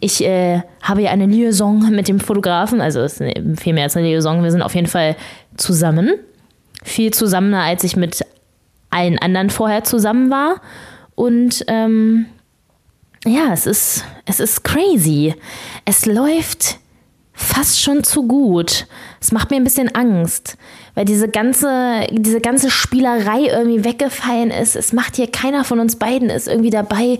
Ich 0.00 0.24
äh, 0.24 0.62
habe 0.82 1.02
ja 1.02 1.10
eine 1.10 1.26
Liaison 1.26 1.90
mit 1.90 2.08
dem 2.08 2.20
Fotografen, 2.20 2.80
also 2.80 3.00
es 3.00 3.20
ist 3.20 3.60
viel 3.60 3.74
mehr 3.74 3.84
als 3.84 3.96
eine 3.96 4.06
Liaison. 4.06 4.42
Wir 4.42 4.50
sind 4.50 4.62
auf 4.62 4.74
jeden 4.74 4.86
Fall 4.86 5.16
zusammen. 5.56 6.14
Viel 6.82 7.12
zusammener, 7.12 7.62
als 7.62 7.84
ich 7.84 7.96
mit 7.96 8.24
allen 8.88 9.18
anderen 9.18 9.50
vorher 9.50 9.84
zusammen 9.84 10.30
war. 10.30 10.60
Und 11.14 11.64
ähm, 11.68 12.26
ja, 13.26 13.52
es 13.52 13.66
ist, 13.66 14.04
es 14.24 14.40
ist 14.40 14.64
crazy. 14.64 15.34
Es 15.84 16.06
läuft 16.06 16.78
fast 17.34 17.80
schon 17.80 18.04
zu 18.04 18.26
gut. 18.26 18.86
Es 19.20 19.32
macht 19.32 19.50
mir 19.50 19.56
ein 19.56 19.64
bisschen 19.64 19.94
Angst, 19.94 20.56
weil 20.94 21.04
diese 21.04 21.28
ganze, 21.28 22.06
diese 22.10 22.40
ganze 22.40 22.70
Spielerei 22.70 23.46
irgendwie 23.46 23.84
weggefallen 23.84 24.50
ist. 24.50 24.76
Es 24.76 24.92
macht 24.92 25.16
hier 25.16 25.30
keiner 25.30 25.64
von 25.64 25.80
uns 25.80 25.96
beiden 25.96 26.30
ist 26.30 26.48
irgendwie 26.48 26.70
dabei, 26.70 27.18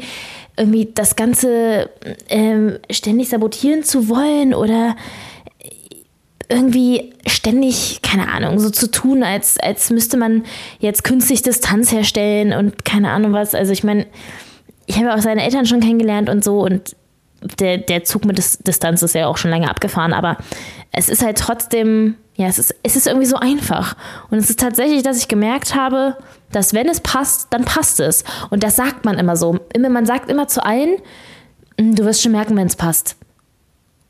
irgendwie 0.56 0.90
das 0.94 1.16
Ganze 1.16 1.90
ähm, 2.28 2.78
ständig 2.90 3.28
sabotieren 3.28 3.82
zu 3.82 4.08
wollen 4.08 4.54
oder 4.54 4.96
irgendwie 6.50 7.14
ständig, 7.26 8.02
keine 8.02 8.28
Ahnung, 8.28 8.58
so 8.58 8.70
zu 8.70 8.90
tun, 8.90 9.22
als, 9.22 9.58
als 9.58 9.90
müsste 9.90 10.16
man 10.16 10.44
jetzt 10.80 11.04
künstlich 11.04 11.42
Distanz 11.42 11.92
herstellen 11.92 12.52
und 12.52 12.84
keine 12.84 13.10
Ahnung 13.10 13.32
was. 13.32 13.54
Also 13.54 13.72
ich 13.72 13.84
meine, 13.84 14.06
ich 14.86 14.98
habe 14.98 15.14
auch 15.14 15.20
seine 15.20 15.44
Eltern 15.44 15.66
schon 15.66 15.80
kennengelernt 15.80 16.28
und 16.28 16.42
so 16.42 16.60
und 16.60 16.96
der, 17.60 17.78
der 17.78 18.04
Zug 18.04 18.24
mit 18.24 18.38
Distanz 18.66 19.02
ist 19.02 19.14
ja 19.14 19.28
auch 19.28 19.38
schon 19.38 19.50
lange 19.50 19.70
abgefahren, 19.70 20.12
aber 20.12 20.36
es 20.92 21.08
ist 21.08 21.24
halt 21.24 21.38
trotzdem, 21.38 22.16
Ja, 22.40 22.46
es 22.46 22.58
ist, 22.58 22.74
es 22.82 22.96
ist 22.96 23.06
irgendwie 23.06 23.26
so 23.26 23.36
einfach. 23.36 23.94
Und 24.30 24.38
es 24.38 24.48
ist 24.48 24.58
tatsächlich, 24.58 25.02
dass 25.02 25.18
ich 25.18 25.28
gemerkt 25.28 25.74
habe, 25.74 26.16
dass 26.50 26.72
wenn 26.72 26.88
es 26.88 27.02
passt, 27.02 27.48
dann 27.50 27.66
passt 27.66 28.00
es. 28.00 28.24
Und 28.48 28.62
das 28.62 28.76
sagt 28.76 29.04
man 29.04 29.18
immer 29.18 29.36
so. 29.36 29.58
Man 29.78 30.06
sagt 30.06 30.30
immer 30.30 30.48
zu 30.48 30.64
allen, 30.64 30.96
hm, 31.78 31.96
du 31.96 32.06
wirst 32.06 32.22
schon 32.22 32.32
merken, 32.32 32.56
wenn 32.56 32.66
es 32.66 32.76
passt. 32.76 33.16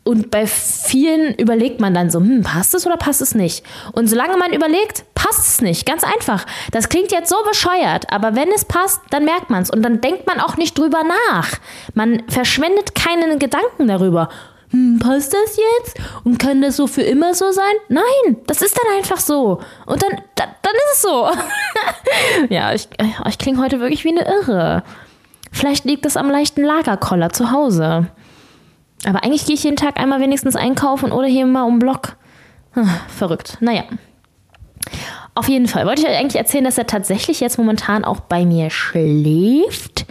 Und 0.04 0.30
bei 0.30 0.46
vielen 0.46 1.34
überlegt 1.34 1.80
man 1.80 1.92
dann 1.92 2.08
so, 2.08 2.20
hm, 2.20 2.42
passt 2.44 2.72
es 2.72 2.86
oder 2.86 2.96
passt 2.98 3.20
es 3.20 3.34
nicht? 3.34 3.64
Und 3.94 4.06
solange 4.06 4.36
man 4.36 4.52
überlegt, 4.52 5.02
passt 5.16 5.48
es 5.48 5.60
nicht. 5.60 5.84
Ganz 5.84 6.04
einfach. 6.04 6.46
Das 6.70 6.88
klingt 6.88 7.10
jetzt 7.10 7.30
so 7.30 7.36
bescheuert, 7.48 8.12
aber 8.12 8.36
wenn 8.36 8.52
es 8.52 8.64
passt, 8.64 9.00
dann 9.10 9.24
merkt 9.24 9.50
man 9.50 9.62
es. 9.62 9.70
Und 9.70 9.82
dann 9.82 10.00
denkt 10.00 10.28
man 10.28 10.38
auch 10.38 10.56
nicht 10.56 10.78
drüber 10.78 11.02
nach. 11.32 11.50
Man 11.94 12.22
verschwendet 12.28 12.94
keinen 12.94 13.40
Gedanken 13.40 13.88
darüber. 13.88 14.28
Hm, 14.70 14.98
passt 15.00 15.32
das 15.32 15.56
jetzt? 15.56 15.98
Und 16.24 16.38
kann 16.38 16.62
das 16.62 16.76
so 16.76 16.86
für 16.86 17.02
immer 17.02 17.34
so 17.34 17.50
sein? 17.50 17.74
Nein, 17.88 18.36
das 18.46 18.62
ist 18.62 18.78
dann 18.78 18.96
einfach 18.96 19.18
so. 19.18 19.60
Und 19.86 20.02
dann, 20.02 20.12
dann, 20.36 20.48
dann 20.62 20.74
ist 20.74 20.94
es 20.94 21.02
so. 21.02 21.28
ja, 22.48 22.72
ich, 22.72 22.88
ich 23.28 23.38
klinge 23.38 23.60
heute 23.60 23.80
wirklich 23.80 24.04
wie 24.04 24.10
eine 24.10 24.26
Irre. 24.26 24.84
Vielleicht 25.50 25.84
liegt 25.84 26.06
es 26.06 26.16
am 26.16 26.30
leichten 26.30 26.62
Lagerkoller 26.62 27.30
zu 27.30 27.50
Hause. 27.50 28.08
Aber 29.04 29.24
eigentlich 29.24 29.46
gehe 29.46 29.54
ich 29.54 29.64
jeden 29.64 29.76
Tag 29.76 29.98
einmal 29.98 30.20
wenigstens 30.20 30.56
einkaufen 30.56 31.10
oder 31.10 31.26
hier 31.26 31.46
mal 31.46 31.64
um 31.64 31.78
Block. 31.78 32.16
Hm, 32.72 32.88
verrückt. 33.08 33.56
Naja. 33.60 33.84
Auf 35.34 35.48
jeden 35.48 35.68
Fall 35.68 35.86
wollte 35.86 36.02
ich 36.02 36.08
euch 36.08 36.16
eigentlich 36.16 36.36
erzählen, 36.36 36.64
dass 36.64 36.78
er 36.78 36.86
tatsächlich 36.86 37.40
jetzt 37.40 37.58
momentan 37.58 38.04
auch 38.04 38.20
bei 38.20 38.44
mir 38.44 38.70
schläft, 38.70 40.06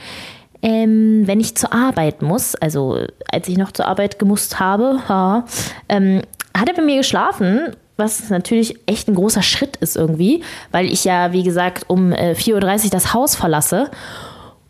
ähm, 0.62 1.24
wenn 1.26 1.40
ich 1.40 1.56
zur 1.56 1.74
Arbeit 1.74 2.22
muss. 2.22 2.56
Also 2.56 3.06
als 3.32 3.48
ich 3.48 3.58
noch 3.58 3.72
zur 3.72 3.88
Arbeit 3.88 4.20
gemusst 4.20 4.60
habe, 4.60 5.02
ha, 5.08 5.46
ähm, 5.88 6.22
hat 6.58 6.68
er 6.68 6.76
bei 6.76 6.82
mir 6.82 6.98
geschlafen, 6.98 7.76
was 7.98 8.30
natürlich 8.30 8.78
echt 8.86 9.08
ein 9.08 9.16
großer 9.16 9.44
Schritt 9.44 9.78
ist 9.78 9.96
irgendwie, 9.96 10.44
weil 10.72 10.86
ich 10.86 11.04
ja, 11.04 11.34
wie 11.34 11.44
gesagt, 11.44 11.86
um 11.88 12.12
äh, 12.12 12.34
4.30 12.34 12.86
Uhr 12.86 12.90
das 12.92 13.14
Haus 13.14 13.36
verlasse. 13.36 13.90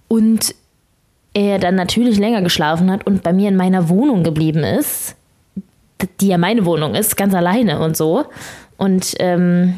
Und 0.07 0.55
er 1.33 1.59
dann 1.59 1.75
natürlich 1.75 2.17
länger 2.17 2.41
geschlafen 2.41 2.91
hat 2.91 3.05
und 3.05 3.21
bei 3.21 3.33
mir 3.33 3.49
in 3.49 3.55
meiner 3.55 3.87
Wohnung 3.87 4.23
geblieben 4.23 4.63
ist, 4.63 5.15
die 6.19 6.27
ja 6.27 6.37
meine 6.37 6.65
Wohnung 6.65 6.95
ist, 6.95 7.17
ganz 7.17 7.33
alleine 7.33 7.79
und 7.79 7.95
so. 7.95 8.25
Und 8.77 9.13
ähm, 9.19 9.75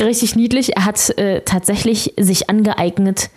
richtig 0.00 0.36
niedlich, 0.36 0.76
er 0.76 0.84
hat 0.84 1.10
äh, 1.18 1.42
tatsächlich 1.42 2.14
sich 2.18 2.48
angeeignet, 2.48 3.30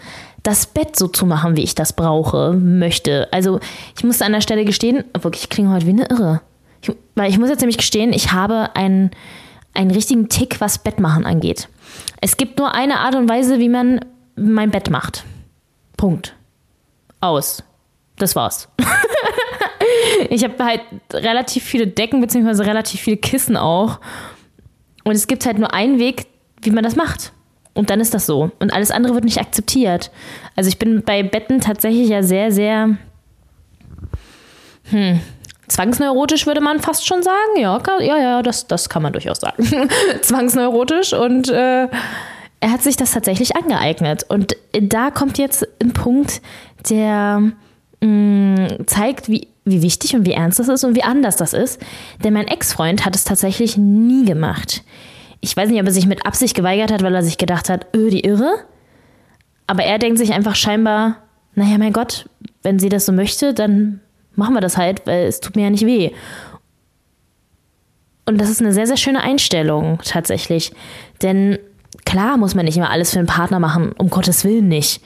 das 0.43 0.67
Bett 0.67 0.95
so 0.95 1.07
zu 1.07 1.25
machen, 1.25 1.57
wie 1.57 1.63
ich 1.63 1.73
das 1.73 1.93
brauche, 1.93 2.53
möchte. 2.53 3.27
Also 3.31 3.59
ich 3.97 4.03
musste 4.03 4.25
an 4.25 4.31
der 4.31 4.41
Stelle 4.41 4.63
gestehen, 4.63 5.03
wirklich, 5.19 5.43
ich 5.43 5.49
klinge 5.49 5.71
heute 5.71 5.87
wie 5.87 5.91
eine 5.91 6.05
Irre. 6.05 6.41
Ich, 6.81 6.91
weil 7.15 7.31
ich 7.31 7.39
muss 7.39 7.49
jetzt 7.49 7.61
nämlich 7.61 7.77
gestehen, 7.77 8.13
ich 8.13 8.31
habe 8.31 8.75
einen, 8.75 9.11
einen 9.73 9.91
richtigen 9.91 10.29
Tick, 10.29 10.61
was 10.61 10.77
Bettmachen 10.77 11.25
angeht. 11.25 11.67
Es 12.21 12.37
gibt 12.37 12.59
nur 12.59 12.73
eine 12.73 12.99
Art 12.99 13.15
und 13.15 13.27
Weise, 13.27 13.59
wie 13.59 13.69
man 13.69 14.01
mein 14.35 14.69
Bett 14.69 14.89
macht. 14.89 15.23
Punkt. 15.97 16.35
Aus. 17.21 17.63
Das 18.17 18.35
war's. 18.35 18.69
ich 20.29 20.43
habe 20.43 20.63
halt 20.63 20.81
relativ 21.11 21.63
viele 21.63 21.87
Decken, 21.87 22.21
beziehungsweise 22.21 22.65
relativ 22.65 23.01
viele 23.01 23.17
Kissen 23.17 23.57
auch. 23.57 23.99
Und 25.03 25.13
es 25.13 25.27
gibt 25.27 25.45
halt 25.45 25.57
nur 25.57 25.73
einen 25.73 25.99
Weg, 25.99 26.27
wie 26.65 26.71
man 26.71 26.83
das 26.83 26.95
macht. 26.95 27.31
Und 27.73 27.89
dann 27.89 27.99
ist 27.99 28.13
das 28.13 28.25
so. 28.25 28.51
Und 28.59 28.73
alles 28.73 28.89
andere 28.89 29.13
wird 29.13 29.25
nicht 29.25 29.39
akzeptiert. 29.39 30.09
Also 30.55 30.69
ich 30.69 30.79
bin 30.79 31.03
bei 31.03 31.23
Betten 31.23 31.59
tatsächlich 31.59 32.07
ja 32.07 32.23
sehr, 32.23 32.51
sehr 32.51 32.97
hm, 34.89 35.19
zwangsneurotisch, 35.67 36.47
würde 36.47 36.61
man 36.61 36.79
fast 36.79 37.05
schon 37.05 37.21
sagen. 37.21 37.59
Ja, 37.59 37.81
ja, 37.99 38.17
ja, 38.17 38.41
das, 38.41 38.67
das 38.67 38.89
kann 38.89 39.03
man 39.03 39.13
durchaus 39.13 39.41
sagen. 39.41 39.67
zwangsneurotisch 40.21 41.13
und 41.13 41.49
äh, 41.49 41.87
er 42.61 42.71
hat 42.71 42.81
sich 42.81 42.95
das 42.95 43.11
tatsächlich 43.11 43.55
angeeignet. 43.55 44.23
Und 44.29 44.55
da 44.71 45.11
kommt 45.11 45.37
jetzt 45.37 45.67
ein 45.81 45.91
Punkt, 45.91 46.41
der 46.89 47.41
mh, 48.01 48.07
mm, 48.07 48.87
zeigt, 48.87 49.27
wie, 49.27 49.49
wie 49.65 49.81
wichtig 49.81 50.15
und 50.15 50.25
wie 50.25 50.31
ernst 50.31 50.59
das 50.59 50.69
ist 50.69 50.83
und 50.83 50.95
wie 50.95 51.03
anders 51.03 51.35
das 51.35 51.53
ist. 51.53 51.81
Denn 52.23 52.33
mein 52.33 52.47
Ex-Freund 52.47 53.05
hat 53.05 53.15
es 53.15 53.23
tatsächlich 53.23 53.77
nie 53.77 54.25
gemacht. 54.25 54.83
Ich 55.45 55.55
weiß 55.55 55.69
nicht, 55.69 55.79
ob 55.79 55.85
er 55.85 55.93
sich 55.93 56.07
mit 56.07 56.25
Absicht 56.25 56.55
geweigert 56.55 56.91
hat, 56.91 57.03
weil 57.03 57.15
er 57.15 57.23
sich 57.23 57.37
gedacht 57.37 57.69
hat, 57.69 57.87
öh, 57.95 58.09
die 58.09 58.25
Irre. 58.25 58.51
Aber 59.67 59.83
er 59.83 59.99
denkt 59.99 60.17
sich 60.17 60.33
einfach 60.33 60.55
scheinbar, 60.55 61.17
naja, 61.55 61.77
mein 61.77 61.93
Gott, 61.93 62.29
wenn 62.63 62.79
sie 62.79 62.89
das 62.89 63.05
so 63.05 63.11
möchte, 63.11 63.53
dann 63.53 63.99
machen 64.35 64.53
wir 64.53 64.61
das 64.61 64.77
halt, 64.77 65.05
weil 65.07 65.25
es 65.25 65.39
tut 65.39 65.55
mir 65.55 65.63
ja 65.63 65.69
nicht 65.69 65.85
weh. 65.85 66.11
Und 68.25 68.39
das 68.39 68.49
ist 68.49 68.61
eine 68.61 68.73
sehr, 68.73 68.87
sehr 68.87 68.97
schöne 68.97 69.21
Einstellung 69.21 69.99
tatsächlich. 70.03 70.71
Denn 71.21 71.59
Klar 72.03 72.37
muss 72.37 72.55
man 72.55 72.65
nicht 72.65 72.77
immer 72.77 72.89
alles 72.89 73.11
für 73.11 73.19
einen 73.19 73.27
Partner 73.27 73.59
machen, 73.59 73.93
um 73.97 74.09
Gottes 74.09 74.43
Willen 74.43 74.67
nicht. 74.67 75.01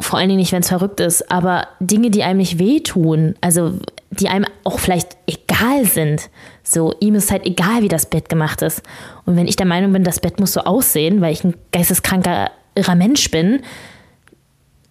Vor 0.00 0.18
allen 0.18 0.28
Dingen 0.28 0.40
nicht, 0.40 0.52
wenn 0.52 0.62
es 0.62 0.68
verrückt 0.68 1.00
ist. 1.00 1.30
Aber 1.30 1.68
Dinge, 1.80 2.10
die 2.10 2.22
einem 2.22 2.38
nicht 2.38 2.58
wehtun, 2.58 3.34
also 3.40 3.78
die 4.16 4.28
einem 4.28 4.46
auch 4.64 4.78
vielleicht 4.78 5.16
egal 5.26 5.84
sind. 5.84 6.30
So, 6.62 6.94
ihm 7.00 7.14
ist 7.14 7.30
halt 7.30 7.46
egal, 7.46 7.82
wie 7.82 7.88
das 7.88 8.06
Bett 8.06 8.28
gemacht 8.28 8.62
ist. 8.62 8.82
Und 9.24 9.36
wenn 9.36 9.46
ich 9.46 9.56
der 9.56 9.66
Meinung 9.66 9.92
bin, 9.92 10.04
das 10.04 10.20
Bett 10.20 10.40
muss 10.40 10.52
so 10.52 10.60
aussehen, 10.60 11.20
weil 11.20 11.32
ich 11.32 11.44
ein 11.44 11.54
geisteskranker, 11.72 12.50
irrer 12.74 12.94
Mensch 12.94 13.30
bin, 13.30 13.62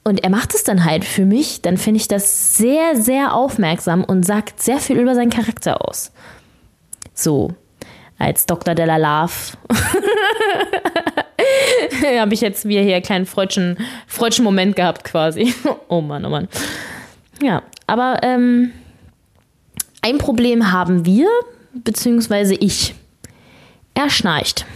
und 0.07 0.23
er 0.23 0.29
macht 0.29 0.53
es 0.53 0.63
dann 0.63 0.85
halt 0.85 1.03
für 1.03 1.25
mich, 1.25 1.63
dann 1.63 1.77
finde 1.77 1.99
ich 1.99 2.07
das 2.07 2.55
sehr, 2.55 2.95
sehr 2.95 3.33
aufmerksam 3.33 4.03
und 4.03 4.23
sagt 4.23 4.61
sehr 4.61 4.77
viel 4.77 4.99
über 4.99 5.15
seinen 5.15 5.31
Charakter 5.31 5.83
aus. 5.83 6.11
So, 7.15 7.55
als 8.19 8.45
Dr. 8.45 8.75
Della 8.75 8.97
Love. 8.97 9.33
habe 12.19 12.33
ich 12.33 12.41
jetzt 12.41 12.67
wieder 12.67 12.81
hier 12.81 12.95
einen 12.95 13.03
kleinen 13.03 13.25
freudschen, 13.25 13.77
freudschen 14.07 14.43
Moment 14.43 14.75
gehabt 14.75 15.03
quasi. 15.03 15.53
oh 15.87 16.01
Mann, 16.01 16.25
oh 16.25 16.29
Mann. 16.29 16.47
Ja, 17.41 17.63
aber 17.87 18.19
ähm, 18.23 18.71
ein 20.05 20.19
Problem 20.19 20.71
haben 20.71 21.03
wir, 21.03 21.27
beziehungsweise 21.73 22.53
ich. 22.53 22.93
Er 23.95 24.11
schnarcht. 24.11 24.67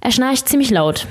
Er 0.00 0.10
schnarcht 0.10 0.48
ziemlich 0.48 0.70
laut. 0.70 1.06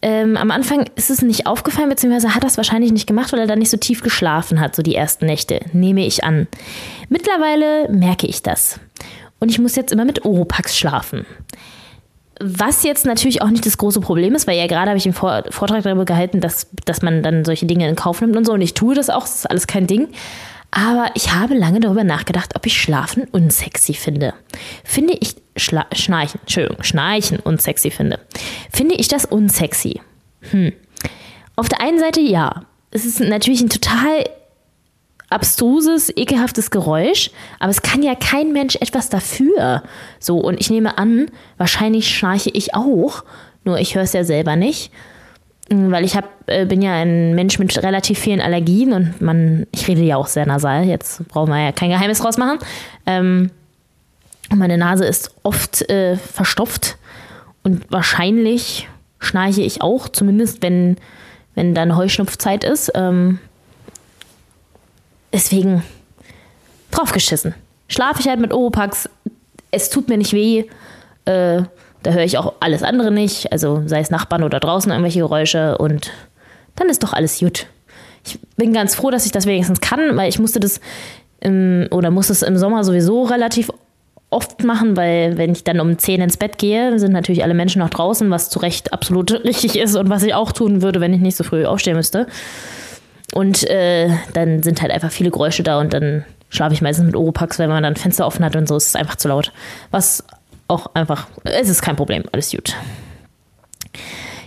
Ähm, 0.00 0.36
am 0.36 0.52
Anfang 0.52 0.88
ist 0.94 1.10
es 1.10 1.22
nicht 1.22 1.48
aufgefallen, 1.48 1.88
beziehungsweise 1.88 2.36
hat 2.36 2.44
er 2.44 2.50
es 2.50 2.56
wahrscheinlich 2.56 2.92
nicht 2.92 3.08
gemacht, 3.08 3.32
weil 3.32 3.40
er 3.40 3.46
da 3.48 3.56
nicht 3.56 3.70
so 3.70 3.78
tief 3.78 4.00
geschlafen 4.00 4.60
hat, 4.60 4.76
so 4.76 4.82
die 4.82 4.94
ersten 4.94 5.26
Nächte, 5.26 5.58
nehme 5.72 6.06
ich 6.06 6.22
an. 6.22 6.46
Mittlerweile 7.08 7.90
merke 7.90 8.28
ich 8.28 8.42
das. 8.42 8.78
Und 9.40 9.50
ich 9.50 9.58
muss 9.58 9.74
jetzt 9.74 9.90
immer 9.90 10.04
mit 10.04 10.24
Oropax 10.24 10.78
schlafen. 10.78 11.26
Was 12.38 12.84
jetzt 12.84 13.06
natürlich 13.06 13.42
auch 13.42 13.50
nicht 13.50 13.66
das 13.66 13.78
große 13.78 14.00
Problem 14.00 14.36
ist, 14.36 14.46
weil 14.46 14.56
ja 14.56 14.68
gerade 14.68 14.90
habe 14.90 14.98
ich 14.98 15.06
einen 15.06 15.14
Vortrag 15.14 15.82
darüber 15.82 16.04
gehalten, 16.04 16.40
dass, 16.40 16.68
dass 16.84 17.02
man 17.02 17.24
dann 17.24 17.44
solche 17.44 17.66
Dinge 17.66 17.88
in 17.88 17.96
Kauf 17.96 18.20
nimmt 18.20 18.36
und 18.36 18.46
so. 18.46 18.52
Und 18.52 18.60
ich 18.60 18.74
tue 18.74 18.94
das 18.94 19.10
auch, 19.10 19.22
das 19.22 19.36
ist 19.36 19.50
alles 19.50 19.66
kein 19.66 19.88
Ding. 19.88 20.10
Aber 20.76 21.10
ich 21.14 21.32
habe 21.32 21.54
lange 21.54 21.80
darüber 21.80 22.04
nachgedacht, 22.04 22.54
ob 22.54 22.66
ich 22.66 22.78
Schlafen 22.78 23.24
unsexy 23.32 23.94
finde. 23.94 24.34
Finde 24.84 25.14
ich 25.18 25.34
Schla 25.56 25.86
Schnarchen, 25.94 26.40
Entschuldigung, 26.42 26.82
Schnarchen 26.82 27.38
unsexy 27.38 27.90
finde. 27.90 28.20
Finde 28.70 28.94
ich 28.96 29.08
das 29.08 29.24
unsexy? 29.24 30.02
Hm. 30.50 30.74
Auf 31.56 31.70
der 31.70 31.80
einen 31.80 31.98
Seite 31.98 32.20
ja. 32.20 32.66
Es 32.90 33.06
ist 33.06 33.20
natürlich 33.20 33.62
ein 33.62 33.70
total 33.70 34.26
abstruses, 35.30 36.14
ekelhaftes 36.14 36.70
Geräusch, 36.70 37.30
aber 37.58 37.70
es 37.70 37.80
kann 37.80 38.02
ja 38.02 38.14
kein 38.14 38.52
Mensch 38.52 38.76
etwas 38.76 39.08
dafür. 39.08 39.82
So, 40.20 40.36
und 40.36 40.60
ich 40.60 40.68
nehme 40.68 40.98
an, 40.98 41.30
wahrscheinlich 41.56 42.14
schnarche 42.14 42.50
ich 42.50 42.74
auch, 42.74 43.24
nur 43.64 43.78
ich 43.78 43.94
höre 43.94 44.02
es 44.02 44.12
ja 44.12 44.24
selber 44.24 44.56
nicht. 44.56 44.92
Weil 45.68 46.04
ich 46.04 46.16
hab, 46.16 46.28
äh, 46.46 46.64
bin 46.64 46.80
ja 46.80 46.92
ein 46.92 47.34
Mensch 47.34 47.58
mit 47.58 47.76
relativ 47.82 48.18
vielen 48.18 48.40
Allergien 48.40 48.92
und 48.92 49.20
man, 49.20 49.66
ich 49.72 49.88
rede 49.88 50.02
ja 50.02 50.16
auch 50.16 50.28
sehr 50.28 50.46
nasal, 50.46 50.84
jetzt 50.84 51.26
brauchen 51.28 51.50
wir 51.50 51.60
ja 51.60 51.72
kein 51.72 51.90
Geheimnis 51.90 52.20
draus 52.20 52.38
machen. 52.38 52.58
Ähm, 53.04 53.50
meine 54.54 54.78
Nase 54.78 55.04
ist 55.04 55.34
oft 55.42 55.88
äh, 55.90 56.16
verstopft 56.16 56.98
und 57.64 57.90
wahrscheinlich 57.90 58.88
schnarche 59.18 59.62
ich 59.62 59.82
auch, 59.82 60.08
zumindest 60.08 60.62
wenn, 60.62 60.98
wenn 61.56 61.74
dann 61.74 61.96
Heuschnupfzeit 61.96 62.62
ist. 62.62 62.92
Ähm, 62.94 63.40
Deswegen 65.36 65.82
draufgeschissen. 66.90 67.54
Schlafe 67.88 68.20
ich 68.20 68.28
halt 68.28 68.40
mit 68.40 68.54
Oropax. 68.54 69.06
Es 69.70 69.90
tut 69.90 70.08
mir 70.08 70.16
nicht 70.16 70.32
weh. 70.32 70.64
Äh, 71.26 71.62
da 72.06 72.12
höre 72.12 72.22
ich 72.22 72.38
auch 72.38 72.54
alles 72.60 72.84
andere 72.84 73.10
nicht. 73.10 73.50
Also 73.50 73.82
sei 73.86 73.98
es 73.98 74.10
Nachbarn 74.10 74.44
oder 74.44 74.60
draußen 74.60 74.92
irgendwelche 74.92 75.18
Geräusche. 75.18 75.76
Und 75.76 76.12
dann 76.76 76.88
ist 76.88 77.02
doch 77.02 77.12
alles 77.12 77.40
gut. 77.40 77.66
Ich 78.24 78.38
bin 78.56 78.72
ganz 78.72 78.94
froh, 78.94 79.10
dass 79.10 79.26
ich 79.26 79.32
das 79.32 79.46
wenigstens 79.46 79.80
kann, 79.80 80.16
weil 80.16 80.28
ich 80.28 80.38
musste 80.38 80.60
das 80.60 80.80
im, 81.40 81.88
oder 81.90 82.12
muss 82.12 82.30
es 82.30 82.42
im 82.42 82.56
Sommer 82.56 82.84
sowieso 82.84 83.24
relativ 83.24 83.72
oft 84.30 84.62
machen, 84.62 84.96
weil 84.96 85.36
wenn 85.36 85.50
ich 85.50 85.64
dann 85.64 85.80
um 85.80 85.98
10 85.98 86.20
ins 86.20 86.36
Bett 86.36 86.58
gehe, 86.58 86.96
sind 86.98 87.12
natürlich 87.12 87.42
alle 87.42 87.54
Menschen 87.54 87.80
noch 87.80 87.90
draußen, 87.90 88.30
was 88.30 88.50
zu 88.50 88.60
Recht 88.60 88.92
absolut 88.92 89.32
richtig 89.44 89.76
ist 89.76 89.96
und 89.96 90.08
was 90.08 90.22
ich 90.22 90.34
auch 90.34 90.52
tun 90.52 90.82
würde, 90.82 91.00
wenn 91.00 91.12
ich 91.12 91.20
nicht 91.20 91.36
so 91.36 91.42
früh 91.42 91.64
aufstehen 91.64 91.96
müsste. 91.96 92.28
Und 93.34 93.68
äh, 93.68 94.10
dann 94.32 94.62
sind 94.62 94.80
halt 94.80 94.92
einfach 94.92 95.10
viele 95.10 95.32
Geräusche 95.32 95.64
da 95.64 95.80
und 95.80 95.92
dann 95.92 96.24
schlafe 96.50 96.74
ich 96.74 96.82
meistens 96.82 97.06
mit 97.06 97.16
Oropax, 97.16 97.58
weil 97.58 97.66
man 97.66 97.82
dann 97.82 97.96
Fenster 97.96 98.26
offen 98.26 98.44
hat 98.44 98.54
und 98.54 98.68
so 98.68 98.76
ist 98.76 98.86
es 98.86 98.94
einfach 98.94 99.16
zu 99.16 99.26
laut. 99.26 99.52
Was 99.90 100.24
auch 100.68 100.94
einfach, 100.94 101.26
es 101.44 101.68
ist 101.68 101.82
kein 101.82 101.96
Problem, 101.96 102.24
alles 102.32 102.50
gut. 102.50 102.74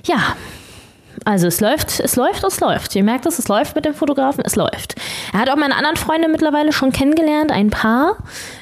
Ja, 0.05 0.35
also 1.25 1.47
es 1.47 1.59
läuft, 1.59 1.99
es 1.99 2.15
läuft, 2.15 2.43
es 2.43 2.59
läuft. 2.59 2.95
Ihr 2.95 3.03
merkt 3.03 3.25
es, 3.25 3.39
es 3.39 3.47
läuft 3.47 3.75
mit 3.75 3.85
dem 3.85 3.93
Fotografen, 3.93 4.43
es 4.45 4.55
läuft. 4.55 4.95
Er 5.33 5.39
hat 5.39 5.49
auch 5.49 5.55
meine 5.55 5.75
anderen 5.75 5.97
Freunde 5.97 6.27
mittlerweile 6.27 6.71
schon 6.71 6.91
kennengelernt, 6.91 7.51
ein 7.51 7.69
paar. 7.69 8.17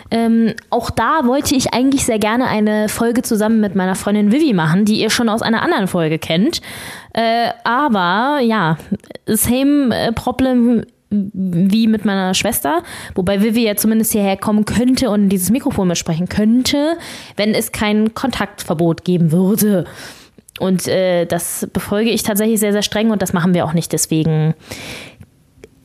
Ähm, 0.10 0.54
auch 0.70 0.90
da 0.90 1.22
wollte 1.26 1.56
ich 1.56 1.74
eigentlich 1.74 2.06
sehr 2.06 2.20
gerne 2.20 2.48
eine 2.48 2.90
Folge 2.90 3.22
zusammen 3.22 3.60
mit 3.60 3.76
meiner 3.76 3.96
Freundin 3.96 4.32
Vivi 4.32 4.54
machen, 4.54 4.86
die 4.86 5.00
ihr 5.00 5.10
schon 5.10 5.30
aus 5.30 5.42
einer 5.42 5.62
anderen 5.62 5.88
Folge 5.88 6.18
kennt. 6.18 6.62
Äh, 7.14 7.50
aber 7.64 8.40
ja, 8.42 8.78
same 9.26 9.96
äh, 9.96 10.12
problem 10.12 10.84
wie 11.10 11.88
mit 11.88 12.06
meiner 12.06 12.34
Schwester, 12.34 12.84
wobei 13.16 13.42
Vivi 13.42 13.66
ja 13.66 13.76
zumindest 13.76 14.12
hierher 14.12 14.38
kommen 14.38 14.66
könnte 14.66 15.10
und 15.10 15.30
dieses 15.30 15.50
Mikrofon 15.50 15.88
mitsprechen 15.88 16.28
könnte, 16.28 16.98
wenn 17.36 17.54
es 17.54 17.72
kein 17.72 18.14
Kontaktverbot 18.14 19.06
geben 19.06 19.32
würde. 19.32 19.86
Und 20.60 20.88
äh, 20.88 21.26
das 21.26 21.68
befolge 21.72 22.10
ich 22.10 22.24
tatsächlich 22.24 22.60
sehr, 22.60 22.72
sehr 22.72 22.82
streng 22.82 23.12
und 23.12 23.22
das 23.22 23.34
machen 23.34 23.54
wir 23.54 23.66
auch 23.66 23.74
nicht. 23.74 23.94
Deswegen, 23.94 24.54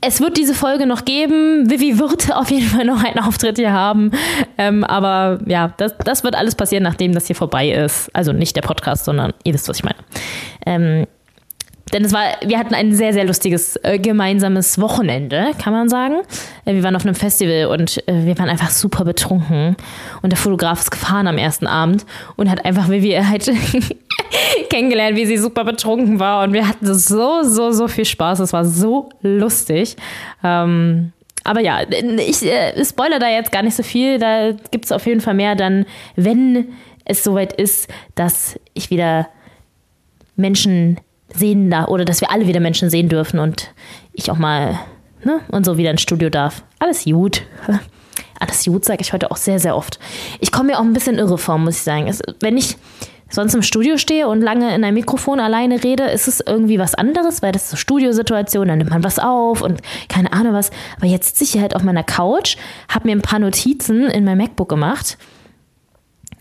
es 0.01 0.21
wird 0.21 0.37
diese 0.37 0.55
Folge 0.55 0.87
noch 0.87 1.05
geben. 1.05 1.71
Vivi 1.71 1.99
wird 1.99 2.35
auf 2.35 2.51
jeden 2.51 2.67
Fall 2.67 2.85
noch 2.85 3.05
einen 3.05 3.19
Auftritt 3.19 3.59
hier 3.59 3.73
haben. 3.73 4.11
Ähm, 4.59 4.83
aber 4.83 5.41
ja, 5.47 5.73
das, 5.77 5.95
das 5.99 6.25
wird 6.25 6.35
alles 6.35 6.55
passieren, 6.55 6.83
nachdem 6.83 7.13
das 7.13 7.27
hier 7.27 7.37
vorbei 7.37 7.71
ist. 7.71 8.11
Also 8.15 8.33
nicht 8.33 8.57
der 8.57 8.63
Podcast, 8.63 9.05
sondern 9.05 9.35
ihr 9.45 9.55
wisst, 9.55 9.69
was 9.69 9.77
ich 9.77 9.85
meine. 9.85 9.99
Ähm, 10.67 11.07
denn 11.93 12.05
es 12.05 12.13
war, 12.13 12.25
wir 12.45 12.59
hatten 12.59 12.75
ein 12.75 12.95
sehr, 12.95 13.13
sehr 13.13 13.25
lustiges 13.25 13.77
äh, 13.83 13.99
gemeinsames 13.99 14.81
Wochenende, 14.81 15.51
kann 15.63 15.73
man 15.73 15.89
sagen. 15.89 16.23
Äh, 16.65 16.75
wir 16.75 16.83
waren 16.83 16.97
auf 16.97 17.05
einem 17.05 17.15
Festival 17.15 17.67
und 17.67 18.07
äh, 18.09 18.25
wir 18.25 18.39
waren 18.39 18.49
einfach 18.49 18.71
super 18.71 19.05
betrunken. 19.05 19.77
Und 20.23 20.31
der 20.31 20.39
Fotograf 20.39 20.81
ist 20.81 20.91
gefahren 20.91 21.27
am 21.27 21.37
ersten 21.37 21.67
Abend 21.67 22.07
und 22.37 22.51
hat 22.51 22.65
einfach, 22.65 22.89
wie 22.89 23.03
wir 23.03 23.29
halt 23.29 23.51
kennengelernt, 24.71 25.17
wie 25.17 25.27
sie 25.27 25.37
super 25.37 25.65
betrunken 25.65 26.19
war. 26.19 26.45
Und 26.45 26.55
wir 26.55 26.67
hatten 26.67 26.95
so, 26.95 27.43
so, 27.43 27.73
so 27.73 27.89
viel 27.89 28.07
Spaß. 28.07 28.41
Es 28.41 28.53
war 28.53 28.65
so 28.65 29.11
lustig. 29.21 29.97
Ähm, 30.43 31.13
aber 31.45 31.61
ja, 31.61 31.81
ich 31.83 32.43
äh, 32.45 32.85
spoiler 32.85 33.19
da 33.19 33.29
jetzt 33.29 33.53
gar 33.53 33.63
nicht 33.63 33.77
so 33.77 33.83
viel. 33.83 34.19
Da 34.19 34.53
gibt 34.71 34.87
es 34.87 34.93
auf 34.93 35.07
jeden 35.07 35.21
Fall 35.21 35.35
mehr 35.35 35.57
dann, 35.57 35.85
wenn 36.17 36.69
es 37.05 37.23
soweit 37.25 37.53
ist, 37.53 37.89
dass 38.15 38.59
ich 38.75 38.91
wieder 38.91 39.29
Menschen 40.37 40.99
sehen 41.35 41.71
da 41.71 41.87
oder 41.87 42.05
dass 42.05 42.21
wir 42.21 42.31
alle 42.31 42.47
wieder 42.47 42.61
Menschen 42.61 42.91
sehen 42.91 43.09
dürfen 43.09 43.39
und 43.39 43.71
ich 44.13 44.31
auch 44.31 44.39
mal 44.39 44.79
ne, 45.25 45.41
und 45.51 45.65
so 45.65 45.79
wieder 45.79 45.91
ins 45.91 46.03
Studio 46.03 46.31
darf. 46.31 46.63
Alles 46.79 47.05
gut. 47.05 47.43
Alles 48.39 48.65
gut, 48.65 48.85
sage 48.85 49.03
ich 49.03 49.13
heute 49.13 49.31
auch 49.31 49.37
sehr, 49.37 49.61
sehr 49.61 49.77
oft. 49.77 50.01
Ich 50.41 50.51
komme 50.51 50.73
mir 50.73 50.79
auch 50.79 50.83
ein 50.83 50.93
bisschen 50.93 51.17
irre 51.17 51.39
vor, 51.39 51.59
muss 51.59 51.77
ich 51.77 51.83
sagen. 51.83 52.09
Es, 52.09 52.21
wenn 52.41 52.57
ich 52.57 52.77
sonst 53.31 53.55
im 53.55 53.63
Studio 53.63 53.99
stehe 53.99 54.27
und 54.27 54.41
lange 54.41 54.75
in 54.75 54.83
einem 54.83 54.95
Mikrofon 54.95 55.39
alleine 55.39 55.83
rede, 55.85 56.05
ist 56.05 56.27
es 56.27 56.41
irgendwie 56.41 56.81
was 56.81 56.97
anderes, 56.97 57.41
weil 57.41 57.53
das 57.53 57.65
ist 57.65 57.71
so 57.71 57.77
Studiosituation, 57.77 58.67
dann 58.67 58.79
nimmt 58.79 58.91
man 58.91 59.05
was 59.05 59.21
auf 59.21 59.63
und 59.63 59.81
keine 60.09 60.33
Ahnung 60.33 60.55
was. 60.55 60.71
Aber 60.97 61.07
jetzt 61.07 61.39
hier 61.39 61.61
halt 61.61 61.77
auf 61.77 61.85
meiner 61.85 62.03
Couch, 62.03 62.57
habe 62.89 63.07
mir 63.09 63.13
ein 63.13 63.23
paar 63.23 63.39
Notizen 63.39 64.07
in 64.07 64.25
mein 64.25 64.39
MacBook 64.39 64.69
gemacht 64.69 65.19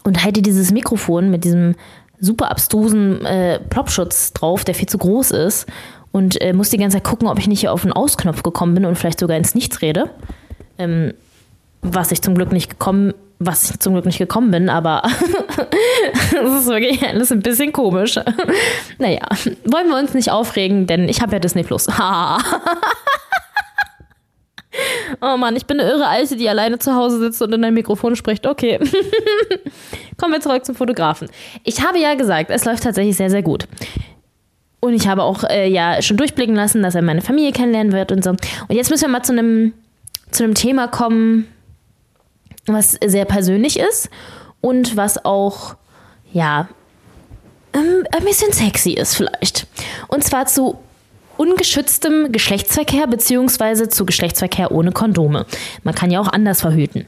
und 0.03 0.23
halte 0.23 0.41
dieses 0.41 0.71
Mikrofon 0.71 1.29
mit 1.29 1.43
diesem 1.43 1.75
super 2.21 2.51
abstrusen 2.51 3.25
äh, 3.25 3.59
Plopschutz 3.59 4.31
drauf, 4.31 4.63
der 4.63 4.75
viel 4.75 4.87
zu 4.87 4.97
groß 4.97 5.31
ist. 5.31 5.65
Und 6.11 6.41
äh, 6.41 6.53
muss 6.53 6.69
die 6.69 6.77
ganze 6.77 6.97
Zeit 6.97 7.03
gucken, 7.03 7.27
ob 7.27 7.39
ich 7.39 7.47
nicht 7.47 7.61
hier 7.61 7.73
auf 7.73 7.81
den 7.81 7.93
Ausknopf 7.93 8.43
gekommen 8.43 8.75
bin 8.75 8.85
und 8.85 8.97
vielleicht 8.97 9.19
sogar 9.19 9.37
ins 9.37 9.55
Nichts 9.55 9.81
rede. 9.81 10.09
Ähm, 10.77 11.13
was 11.81 12.11
ich 12.11 12.21
zum 12.21 12.35
Glück 12.35 12.51
nicht 12.51 12.69
gekommen, 12.69 13.13
was 13.39 13.71
ich 13.71 13.79
zum 13.79 13.93
Glück 13.93 14.05
nicht 14.05 14.19
gekommen 14.19 14.51
bin, 14.51 14.69
aber 14.69 15.01
das 16.31 16.61
ist 16.61 16.67
wirklich 16.67 17.01
alles 17.03 17.31
ein 17.31 17.41
bisschen 17.41 17.71
komisch. 17.71 18.19
naja, 18.99 19.21
wollen 19.65 19.87
wir 19.87 19.97
uns 19.97 20.13
nicht 20.13 20.31
aufregen, 20.31 20.85
denn 20.85 21.09
ich 21.09 21.21
habe 21.21 21.33
ja 21.33 21.39
Disney 21.39 21.63
Plus. 21.63 21.87
Oh 25.21 25.37
Mann, 25.37 25.55
ich 25.55 25.65
bin 25.65 25.79
eine 25.79 25.89
irre 25.89 26.07
Alte, 26.07 26.35
die 26.35 26.49
alleine 26.49 26.79
zu 26.79 26.95
Hause 26.95 27.19
sitzt 27.19 27.41
und 27.41 27.53
in 27.53 27.63
ein 27.63 27.73
Mikrofon 27.73 28.15
spricht. 28.15 28.47
Okay. 28.47 28.79
Kommen 30.17 30.33
wir 30.33 30.41
zurück 30.41 30.65
zum 30.65 30.75
Fotografen. 30.75 31.29
Ich 31.63 31.85
habe 31.85 31.99
ja 31.99 32.15
gesagt, 32.15 32.49
es 32.49 32.65
läuft 32.65 32.83
tatsächlich 32.83 33.17
sehr, 33.17 33.29
sehr 33.29 33.43
gut. 33.43 33.67
Und 34.79 34.93
ich 34.93 35.07
habe 35.07 35.23
auch 35.23 35.43
äh, 35.43 35.67
ja 35.67 36.01
schon 36.01 36.17
durchblicken 36.17 36.55
lassen, 36.55 36.81
dass 36.81 36.95
er 36.95 37.01
meine 37.01 37.21
Familie 37.21 37.51
kennenlernen 37.51 37.93
wird 37.93 38.11
und 38.11 38.23
so. 38.23 38.31
Und 38.31 38.71
jetzt 38.71 38.89
müssen 38.89 39.03
wir 39.03 39.09
mal 39.09 39.23
zu 39.23 39.33
einem 39.33 39.73
zu 40.31 40.43
einem 40.43 40.55
Thema 40.55 40.87
kommen, 40.87 41.47
was 42.65 42.97
sehr 43.05 43.25
persönlich 43.25 43.77
ist 43.77 44.09
und 44.61 44.95
was 44.95 45.25
auch 45.25 45.75
ja 46.31 46.69
ähm, 47.73 48.05
ein 48.11 48.23
bisschen 48.23 48.51
sexy 48.53 48.93
ist 48.93 49.15
vielleicht. 49.15 49.67
Und 50.07 50.23
zwar 50.23 50.45
zu 50.45 50.79
ungeschütztem 51.41 52.31
Geschlechtsverkehr 52.31 53.07
beziehungsweise 53.07 53.89
zu 53.89 54.05
Geschlechtsverkehr 54.05 54.71
ohne 54.71 54.91
Kondome. 54.91 55.47
Man 55.83 55.95
kann 55.95 56.11
ja 56.11 56.21
auch 56.21 56.27
anders 56.27 56.61
verhüten. 56.61 57.07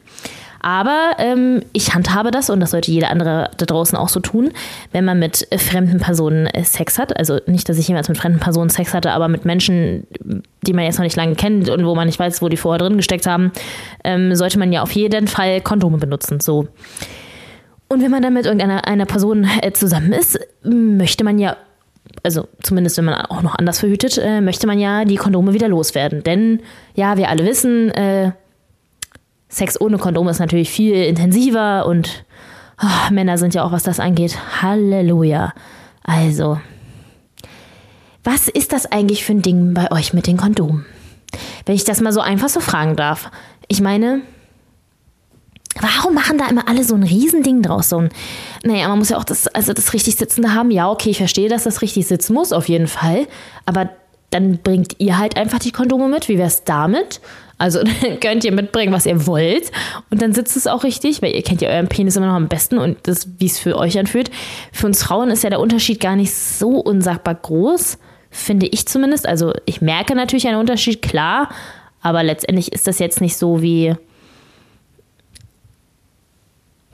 Aber 0.59 1.11
ähm, 1.19 1.61
ich 1.73 1.93
handhabe 1.93 2.31
das 2.31 2.49
und 2.49 2.59
das 2.59 2.71
sollte 2.71 2.89
jeder 2.89 3.11
andere 3.11 3.51
da 3.57 3.65
draußen 3.65 3.95
auch 3.95 4.09
so 4.09 4.21
tun, 4.21 4.51
wenn 4.91 5.05
man 5.05 5.19
mit 5.19 5.47
fremden 5.57 5.99
Personen 5.99 6.47
äh, 6.47 6.63
Sex 6.63 6.97
hat. 6.97 7.15
Also 7.15 7.41
nicht, 7.45 7.69
dass 7.69 7.77
ich 7.77 7.87
jemals 7.87 8.09
mit 8.09 8.17
fremden 8.17 8.39
Personen 8.39 8.69
Sex 8.69 8.93
hatte, 8.93 9.11
aber 9.11 9.27
mit 9.27 9.45
Menschen, 9.45 10.07
die 10.65 10.73
man 10.73 10.85
jetzt 10.85 10.97
noch 10.97 11.03
nicht 11.03 11.17
lange 11.17 11.35
kennt 11.35 11.69
und 11.69 11.85
wo 11.85 11.93
man 11.93 12.07
nicht 12.07 12.17
weiß, 12.17 12.41
wo 12.41 12.49
die 12.49 12.57
vorher 12.57 12.79
drin 12.79 12.97
gesteckt 12.97 13.27
haben, 13.27 13.51
ähm, 14.03 14.33
sollte 14.35 14.57
man 14.57 14.71
ja 14.71 14.81
auf 14.81 14.93
jeden 14.93 15.27
Fall 15.27 15.61
Kondome 15.61 15.97
benutzen. 15.97 16.39
So. 16.39 16.69
Und 17.89 18.01
wenn 18.01 18.09
man 18.09 18.23
dann 18.23 18.33
mit 18.33 18.45
irgendeiner 18.45 18.87
einer 18.87 19.05
Person 19.05 19.47
äh, 19.61 19.73
zusammen 19.73 20.13
ist, 20.13 20.39
möchte 20.63 21.23
man 21.23 21.37
ja 21.37 21.57
also 22.23 22.47
zumindest 22.61 22.97
wenn 22.97 23.05
man 23.05 23.25
auch 23.25 23.41
noch 23.41 23.55
anders 23.55 23.79
verhütet, 23.79 24.17
äh, 24.17 24.41
möchte 24.41 24.67
man 24.67 24.79
ja 24.79 25.05
die 25.05 25.15
Kondome 25.15 25.53
wieder 25.53 25.67
loswerden. 25.67 26.23
Denn 26.23 26.61
ja, 26.95 27.17
wir 27.17 27.29
alle 27.29 27.45
wissen, 27.45 27.91
äh, 27.91 28.31
Sex 29.49 29.79
ohne 29.79 29.97
Kondom 29.97 30.27
ist 30.29 30.39
natürlich 30.39 30.69
viel 30.69 30.95
intensiver 30.95 31.85
und 31.85 32.25
oh, 32.81 33.13
Männer 33.13 33.37
sind 33.37 33.53
ja 33.53 33.63
auch, 33.63 33.71
was 33.71 33.83
das 33.83 33.99
angeht. 33.99 34.37
Halleluja. 34.61 35.53
Also, 36.03 36.59
was 38.23 38.47
ist 38.47 38.73
das 38.73 38.91
eigentlich 38.91 39.23
für 39.23 39.33
ein 39.33 39.41
Ding 39.41 39.73
bei 39.73 39.91
euch 39.91 40.13
mit 40.13 40.27
den 40.27 40.37
Kondomen? 40.37 40.85
Wenn 41.65 41.75
ich 41.75 41.83
das 41.83 42.01
mal 42.01 42.13
so 42.13 42.21
einfach 42.21 42.49
so 42.49 42.59
fragen 42.59 42.95
darf. 42.95 43.31
Ich 43.67 43.81
meine, 43.81 44.21
Warum 45.79 46.13
machen 46.13 46.37
da 46.37 46.47
immer 46.47 46.67
alle 46.67 46.83
so 46.83 46.95
ein 46.95 47.03
Riesending 47.03 47.61
draus? 47.61 47.89
So 47.89 47.97
ein, 47.97 48.09
naja, 48.63 48.87
man 48.87 48.99
muss 48.99 49.09
ja 49.09 49.17
auch 49.17 49.23
das, 49.23 49.47
also 49.47 49.73
das 49.73 49.93
richtig 49.93 50.15
Sitzende 50.15 50.53
haben. 50.53 50.71
Ja, 50.71 50.89
okay, 50.89 51.09
ich 51.09 51.17
verstehe, 51.17 51.49
dass 51.49 51.63
das 51.63 51.81
richtig 51.81 52.07
sitzen 52.07 52.33
muss, 52.33 52.51
auf 52.51 52.69
jeden 52.69 52.87
Fall. 52.87 53.27
Aber 53.65 53.89
dann 54.29 54.59
bringt 54.59 54.95
ihr 54.99 55.17
halt 55.17 55.37
einfach 55.37 55.59
die 55.59 55.71
Kondome 55.71 56.07
mit. 56.07 56.27
Wie 56.29 56.37
wäre 56.37 56.47
es 56.47 56.63
damit? 56.63 57.21
Also 57.57 57.79
dann 58.01 58.19
könnt 58.19 58.43
ihr 58.43 58.51
mitbringen, 58.51 58.93
was 58.93 59.05
ihr 59.05 59.25
wollt. 59.25 59.71
Und 60.09 60.21
dann 60.21 60.33
sitzt 60.33 60.57
es 60.57 60.67
auch 60.67 60.83
richtig, 60.83 61.21
weil 61.21 61.33
ihr 61.33 61.43
kennt 61.43 61.61
ja 61.61 61.69
euren 61.69 61.87
Penis 61.87 62.15
immer 62.15 62.27
noch 62.27 62.35
am 62.35 62.47
besten 62.47 62.77
und 62.77 62.97
das, 63.03 63.27
wie 63.39 63.45
es 63.45 63.59
für 63.59 63.77
euch 63.77 63.97
anfühlt. 63.97 64.29
Für 64.71 64.87
uns 64.87 65.03
Frauen 65.03 65.29
ist 65.29 65.43
ja 65.43 65.49
der 65.49 65.59
Unterschied 65.59 65.99
gar 65.99 66.15
nicht 66.15 66.33
so 66.33 66.69
unsagbar 66.79 67.35
groß, 67.35 67.97
finde 68.29 68.67
ich 68.67 68.87
zumindest. 68.87 69.27
Also 69.27 69.53
ich 69.65 69.81
merke 69.81 70.15
natürlich 70.15 70.47
einen 70.47 70.59
Unterschied, 70.59 71.01
klar. 71.01 71.49
Aber 72.01 72.21
letztendlich 72.21 72.73
ist 72.73 72.85
das 72.85 72.99
jetzt 72.99 73.21
nicht 73.21 73.37
so 73.37 73.61
wie 73.61 73.95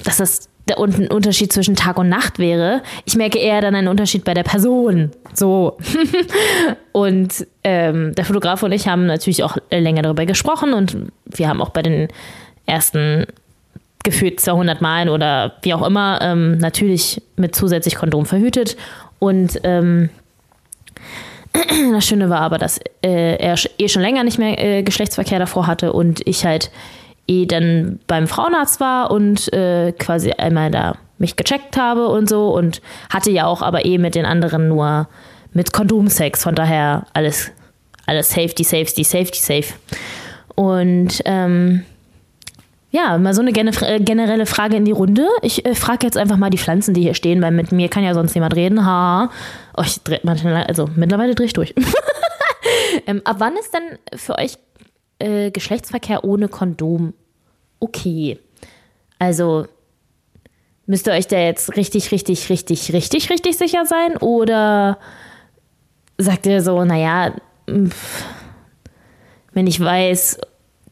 dass 0.03 0.17
das 0.17 0.49
der 0.69 0.77
Unterschied 0.77 1.51
zwischen 1.51 1.75
Tag 1.75 1.97
und 1.97 2.09
Nacht 2.09 2.37
wäre. 2.37 2.83
Ich 3.05 3.15
merke 3.15 3.39
eher 3.39 3.59
dann 3.61 3.75
einen 3.75 3.87
Unterschied 3.87 4.23
bei 4.23 4.35
der 4.35 4.43
Person. 4.43 5.11
So. 5.33 5.77
und 6.91 7.47
ähm, 7.63 8.13
der 8.13 8.25
Fotograf 8.25 8.61
und 8.61 8.71
ich 8.71 8.87
haben 8.87 9.07
natürlich 9.07 9.43
auch 9.43 9.57
länger 9.71 10.03
darüber 10.03 10.25
gesprochen 10.25 10.73
und 10.73 10.95
wir 11.25 11.49
haben 11.49 11.61
auch 11.61 11.69
bei 11.69 11.81
den 11.81 12.07
ersten 12.67 13.25
gefühlt 14.03 14.39
200 14.39 14.79
Malen 14.79 15.09
oder 15.09 15.53
wie 15.63 15.73
auch 15.73 15.85
immer 15.85 16.19
ähm, 16.21 16.57
natürlich 16.59 17.21
mit 17.35 17.55
zusätzlich 17.55 17.95
Kondom 17.95 18.25
verhütet. 18.25 18.77
Und 19.17 19.59
ähm, 19.63 20.09
das 21.91 22.05
Schöne 22.05 22.29
war 22.29 22.41
aber, 22.41 22.57
dass 22.57 22.79
äh, 23.03 23.35
er 23.35 23.55
eh 23.77 23.87
schon 23.87 24.01
länger 24.01 24.23
nicht 24.23 24.39
mehr 24.39 24.57
äh, 24.63 24.83
Geschlechtsverkehr 24.83 25.39
davor 25.39 25.67
hatte 25.67 25.93
und 25.93 26.25
ich 26.25 26.45
halt 26.45 26.71
eh 27.29 27.45
dann 27.45 27.99
beim 28.07 28.27
Frauenarzt 28.27 28.79
war 28.79 29.11
und 29.11 29.51
äh, 29.53 29.93
quasi 29.93 30.31
einmal 30.31 30.71
da 30.71 30.95
mich 31.19 31.35
gecheckt 31.35 31.77
habe 31.77 32.07
und 32.07 32.27
so 32.27 32.49
und 32.49 32.81
hatte 33.09 33.29
ja 33.29 33.45
auch 33.45 33.61
aber 33.61 33.85
eh 33.85 33.97
mit 33.97 34.15
den 34.15 34.25
anderen 34.25 34.67
nur 34.69 35.07
mit 35.53 35.73
Kondomsex, 35.73 36.43
von 36.43 36.55
daher 36.55 37.05
alles, 37.13 37.51
alles 38.05 38.29
Safety, 38.29 38.63
Safety, 38.63 39.03
Safety, 39.03 39.39
Safe. 39.39 39.73
Und 40.55 41.21
ähm, 41.25 41.83
ja, 42.91 43.17
mal 43.17 43.33
so 43.33 43.41
eine 43.41 43.51
äh, 43.51 43.99
generelle 43.99 44.45
Frage 44.45 44.75
in 44.75 44.85
die 44.85 44.91
Runde. 44.91 45.27
Ich 45.41 45.65
äh, 45.65 45.75
frage 45.75 46.05
jetzt 46.05 46.17
einfach 46.17 46.37
mal 46.37 46.49
die 46.49 46.57
Pflanzen, 46.57 46.93
die 46.93 47.01
hier 47.01 47.13
stehen, 47.13 47.41
weil 47.41 47.51
mit 47.51 47.71
mir 47.71 47.89
kann 47.89 48.03
ja 48.03 48.13
sonst 48.13 48.35
niemand 48.35 48.55
reden. 48.55 48.85
Ha. 48.85 49.29
Oh, 49.77 49.83
ich 49.85 50.01
dreh 50.03 50.19
manchmal, 50.23 50.63
also 50.63 50.89
mittlerweile 50.95 51.35
drehe 51.35 51.47
ich 51.47 51.53
durch. 51.53 51.73
ähm, 53.07 53.21
ab 53.25 53.37
wann 53.39 53.55
ist 53.57 53.73
denn 53.73 54.19
für 54.19 54.37
euch 54.37 54.57
äh, 55.19 55.51
Geschlechtsverkehr 55.51 56.23
ohne 56.23 56.47
Kondom 56.47 57.13
okay. 57.79 58.39
Also 59.17 59.67
müsst 60.85 61.07
ihr 61.07 61.13
euch 61.13 61.27
da 61.27 61.37
jetzt 61.37 61.75
richtig, 61.75 62.11
richtig, 62.11 62.49
richtig, 62.49 62.93
richtig, 62.93 63.29
richtig 63.29 63.57
sicher 63.57 63.85
sein? 63.85 64.17
Oder 64.17 64.97
sagt 66.17 66.45
ihr 66.45 66.61
so, 66.61 66.83
naja, 66.83 67.33
wenn 67.65 69.67
ich 69.67 69.79
weiß, 69.79 70.39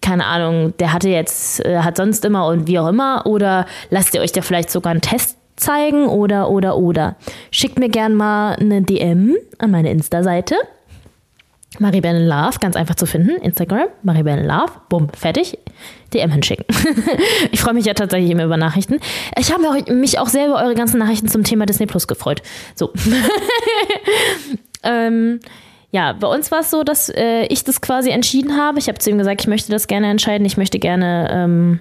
keine 0.01 0.25
Ahnung, 0.25 0.75
der 0.77 0.93
hatte 0.93 1.09
jetzt, 1.09 1.63
äh, 1.65 1.79
hat 1.79 1.97
sonst 1.97 2.23
immer 2.25 2.47
und 2.47 2.67
wie 2.67 2.79
auch 2.79 2.87
immer, 2.87 3.25
oder 3.25 3.65
lasst 3.89 4.13
ihr 4.13 4.21
euch 4.21 4.31
da 4.31 4.41
vielleicht 4.41 4.69
sogar 4.69 4.91
einen 4.91 5.01
Test 5.01 5.37
zeigen 5.55 6.07
oder, 6.07 6.49
oder, 6.49 6.77
oder. 6.77 7.15
Schickt 7.51 7.79
mir 7.79 7.89
gern 7.89 8.13
mal 8.13 8.53
eine 8.53 8.83
DM 8.83 9.35
an 9.57 9.71
meine 9.71 9.89
Insta-Seite. 9.89 10.55
Maribel 11.79 12.25
Love, 12.25 12.59
ganz 12.59 12.75
einfach 12.75 12.95
zu 12.95 13.05
finden. 13.05 13.41
Instagram, 13.41 13.87
Maribel 14.01 14.45
Love, 14.45 14.71
bumm, 14.89 15.09
fertig. 15.09 15.57
DM 16.13 16.31
hinschicken. 16.31 16.65
ich 17.51 17.59
freue 17.59 17.73
mich 17.73 17.85
ja 17.85 17.93
tatsächlich 17.93 18.31
immer 18.31 18.45
über 18.45 18.57
Nachrichten. 18.57 18.99
Ich 19.37 19.51
habe 19.51 19.93
mich 19.93 20.19
auch 20.19 20.27
sehr 20.27 20.47
über 20.47 20.55
eure 20.55 20.75
ganzen 20.75 20.97
Nachrichten 20.97 21.27
zum 21.27 21.43
Thema 21.43 21.65
Disney 21.65 21.85
Plus 21.85 22.07
gefreut. 22.07 22.41
So. 22.75 22.93
ähm, 24.83 25.39
ja, 25.91 26.13
bei 26.13 26.27
uns 26.27 26.51
war 26.51 26.61
es 26.61 26.71
so, 26.71 26.83
dass 26.83 27.09
äh, 27.09 27.45
ich 27.47 27.63
das 27.63 27.81
quasi 27.81 28.09
entschieden 28.09 28.57
habe. 28.57 28.79
Ich 28.79 28.87
habe 28.87 28.99
zu 28.99 29.09
ihm 29.09 29.17
gesagt, 29.17 29.41
ich 29.41 29.47
möchte 29.47 29.71
das 29.71 29.87
gerne 29.87 30.09
entscheiden. 30.09 30.45
Ich 30.45 30.57
möchte 30.57 30.79
gerne 30.79 31.29
ähm, 31.31 31.79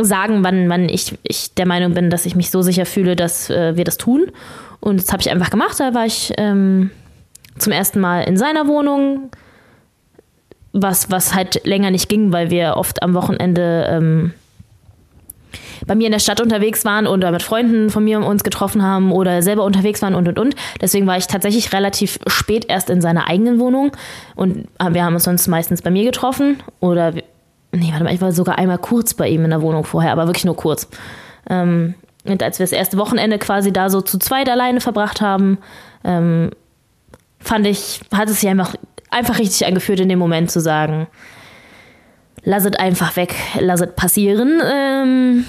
sagen, 0.00 0.44
wann, 0.44 0.68
wann 0.68 0.88
ich, 0.88 1.18
ich 1.22 1.54
der 1.54 1.66
Meinung 1.66 1.94
bin, 1.94 2.10
dass 2.10 2.26
ich 2.26 2.36
mich 2.36 2.50
so 2.50 2.60
sicher 2.60 2.84
fühle, 2.86 3.16
dass 3.16 3.48
äh, 3.48 3.76
wir 3.76 3.84
das 3.84 3.96
tun. 3.96 4.30
Und 4.80 5.02
das 5.02 5.12
habe 5.12 5.22
ich 5.22 5.30
einfach 5.30 5.50
gemacht. 5.50 5.80
Da 5.80 5.94
war 5.94 6.04
ich 6.04 6.32
ähm, 6.36 6.90
zum 7.58 7.72
ersten 7.72 8.00
Mal 8.00 8.22
in 8.22 8.36
seiner 8.36 8.66
Wohnung, 8.66 9.30
was, 10.72 11.10
was 11.10 11.34
halt 11.34 11.64
länger 11.64 11.90
nicht 11.90 12.08
ging, 12.08 12.32
weil 12.32 12.50
wir 12.50 12.74
oft 12.76 13.02
am 13.02 13.14
Wochenende 13.14 13.86
ähm, 13.90 14.32
bei 15.86 15.94
mir 15.94 16.06
in 16.06 16.12
der 16.12 16.18
Stadt 16.18 16.40
unterwegs 16.40 16.84
waren 16.84 17.06
oder 17.06 17.30
mit 17.30 17.42
Freunden 17.42 17.90
von 17.90 18.04
mir 18.04 18.20
uns 18.20 18.44
getroffen 18.44 18.82
haben 18.82 19.12
oder 19.12 19.42
selber 19.42 19.64
unterwegs 19.64 20.02
waren 20.02 20.14
und 20.14 20.28
und 20.28 20.38
und. 20.38 20.54
Deswegen 20.80 21.06
war 21.06 21.16
ich 21.16 21.26
tatsächlich 21.26 21.72
relativ 21.72 22.18
spät 22.26 22.66
erst 22.68 22.90
in 22.90 23.00
seiner 23.00 23.28
eigenen 23.28 23.58
Wohnung 23.58 23.92
und 24.34 24.68
wir 24.90 25.04
haben 25.04 25.14
uns 25.14 25.24
sonst 25.24 25.46
meistens 25.48 25.82
bei 25.82 25.90
mir 25.90 26.04
getroffen 26.04 26.62
oder 26.80 27.12
nee, 27.72 27.90
warte 27.90 28.04
mal, 28.04 28.14
ich 28.14 28.20
war 28.20 28.32
sogar 28.32 28.58
einmal 28.58 28.78
kurz 28.78 29.14
bei 29.14 29.28
ihm 29.28 29.44
in 29.44 29.50
der 29.50 29.62
Wohnung 29.62 29.84
vorher, 29.84 30.12
aber 30.12 30.26
wirklich 30.26 30.44
nur 30.44 30.56
kurz. 30.56 30.88
Ähm, 31.48 31.94
und 32.24 32.42
als 32.42 32.58
wir 32.58 32.64
das 32.64 32.72
erste 32.72 32.98
Wochenende 32.98 33.38
quasi 33.38 33.72
da 33.72 33.88
so 33.88 34.00
zu 34.00 34.18
zweit 34.18 34.48
alleine 34.48 34.80
verbracht 34.80 35.20
haben, 35.20 35.58
ähm, 36.04 36.50
fand 37.38 37.66
ich, 37.66 38.00
hat 38.12 38.28
es 38.28 38.40
sich 38.40 38.48
einfach, 38.48 38.74
einfach 39.10 39.38
richtig 39.38 39.66
angeführt, 39.66 40.00
in 40.00 40.08
dem 40.08 40.18
Moment 40.18 40.50
zu 40.50 40.60
sagen, 40.60 41.06
lass 42.42 42.64
es 42.64 42.74
einfach 42.74 43.16
weg, 43.16 43.34
lass 43.60 43.80
es 43.80 43.94
passieren. 43.94 44.60
Ähm, 44.64 45.44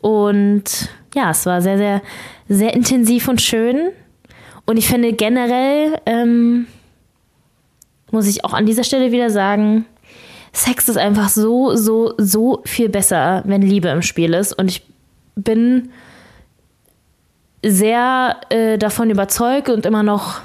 und 0.00 0.88
ja, 1.14 1.30
es 1.30 1.46
war 1.46 1.60
sehr, 1.60 1.78
sehr, 1.78 2.02
sehr 2.48 2.74
intensiv 2.74 3.28
und 3.28 3.40
schön. 3.40 3.90
Und 4.66 4.76
ich 4.76 4.88
finde 4.88 5.12
generell, 5.12 6.00
ähm, 6.06 6.66
muss 8.10 8.26
ich 8.26 8.44
auch 8.44 8.54
an 8.54 8.66
dieser 8.66 8.84
Stelle 8.84 9.12
wieder 9.12 9.30
sagen, 9.30 9.86
Sex 10.52 10.88
ist 10.88 10.96
einfach 10.96 11.28
so, 11.28 11.76
so, 11.76 12.14
so 12.16 12.62
viel 12.64 12.88
besser, 12.88 13.42
wenn 13.46 13.62
Liebe 13.62 13.88
im 13.88 14.02
Spiel 14.02 14.34
ist. 14.34 14.52
Und 14.52 14.68
ich 14.68 14.82
bin 15.36 15.90
sehr 17.64 18.36
äh, 18.48 18.78
davon 18.78 19.10
überzeugt 19.10 19.68
und 19.68 19.86
immer 19.86 20.02
noch 20.02 20.40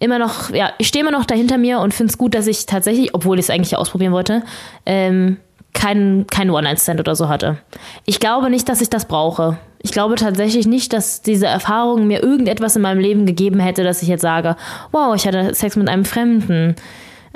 immer 0.00 0.18
noch, 0.18 0.50
ja, 0.50 0.72
ich 0.78 0.88
stehe 0.88 1.02
immer 1.02 1.16
noch 1.16 1.24
dahinter 1.24 1.58
mir 1.58 1.80
und 1.80 1.94
finde 1.94 2.10
es 2.10 2.18
gut, 2.18 2.34
dass 2.34 2.46
ich 2.46 2.66
tatsächlich, 2.66 3.14
obwohl 3.14 3.38
ich 3.38 3.46
es 3.46 3.50
eigentlich 3.50 3.76
ausprobieren 3.76 4.12
wollte, 4.12 4.42
ähm, 4.86 5.38
keinen 5.74 6.26
kein 6.26 6.50
One-Night-Stand 6.50 7.00
oder 7.00 7.14
so 7.14 7.28
hatte. 7.28 7.58
Ich 8.04 8.20
glaube 8.20 8.50
nicht, 8.50 8.68
dass 8.68 8.80
ich 8.80 8.90
das 8.90 9.06
brauche. 9.06 9.58
Ich 9.80 9.92
glaube 9.92 10.16
tatsächlich 10.16 10.66
nicht, 10.66 10.92
dass 10.92 11.22
diese 11.22 11.46
Erfahrung 11.46 12.06
mir 12.06 12.22
irgendetwas 12.22 12.74
in 12.74 12.82
meinem 12.82 12.98
Leben 12.98 13.26
gegeben 13.26 13.60
hätte, 13.60 13.84
dass 13.84 14.02
ich 14.02 14.08
jetzt 14.08 14.22
sage, 14.22 14.56
wow, 14.90 15.14
ich 15.14 15.26
hatte 15.26 15.54
Sex 15.54 15.76
mit 15.76 15.88
einem 15.88 16.04
Fremden. 16.04 16.74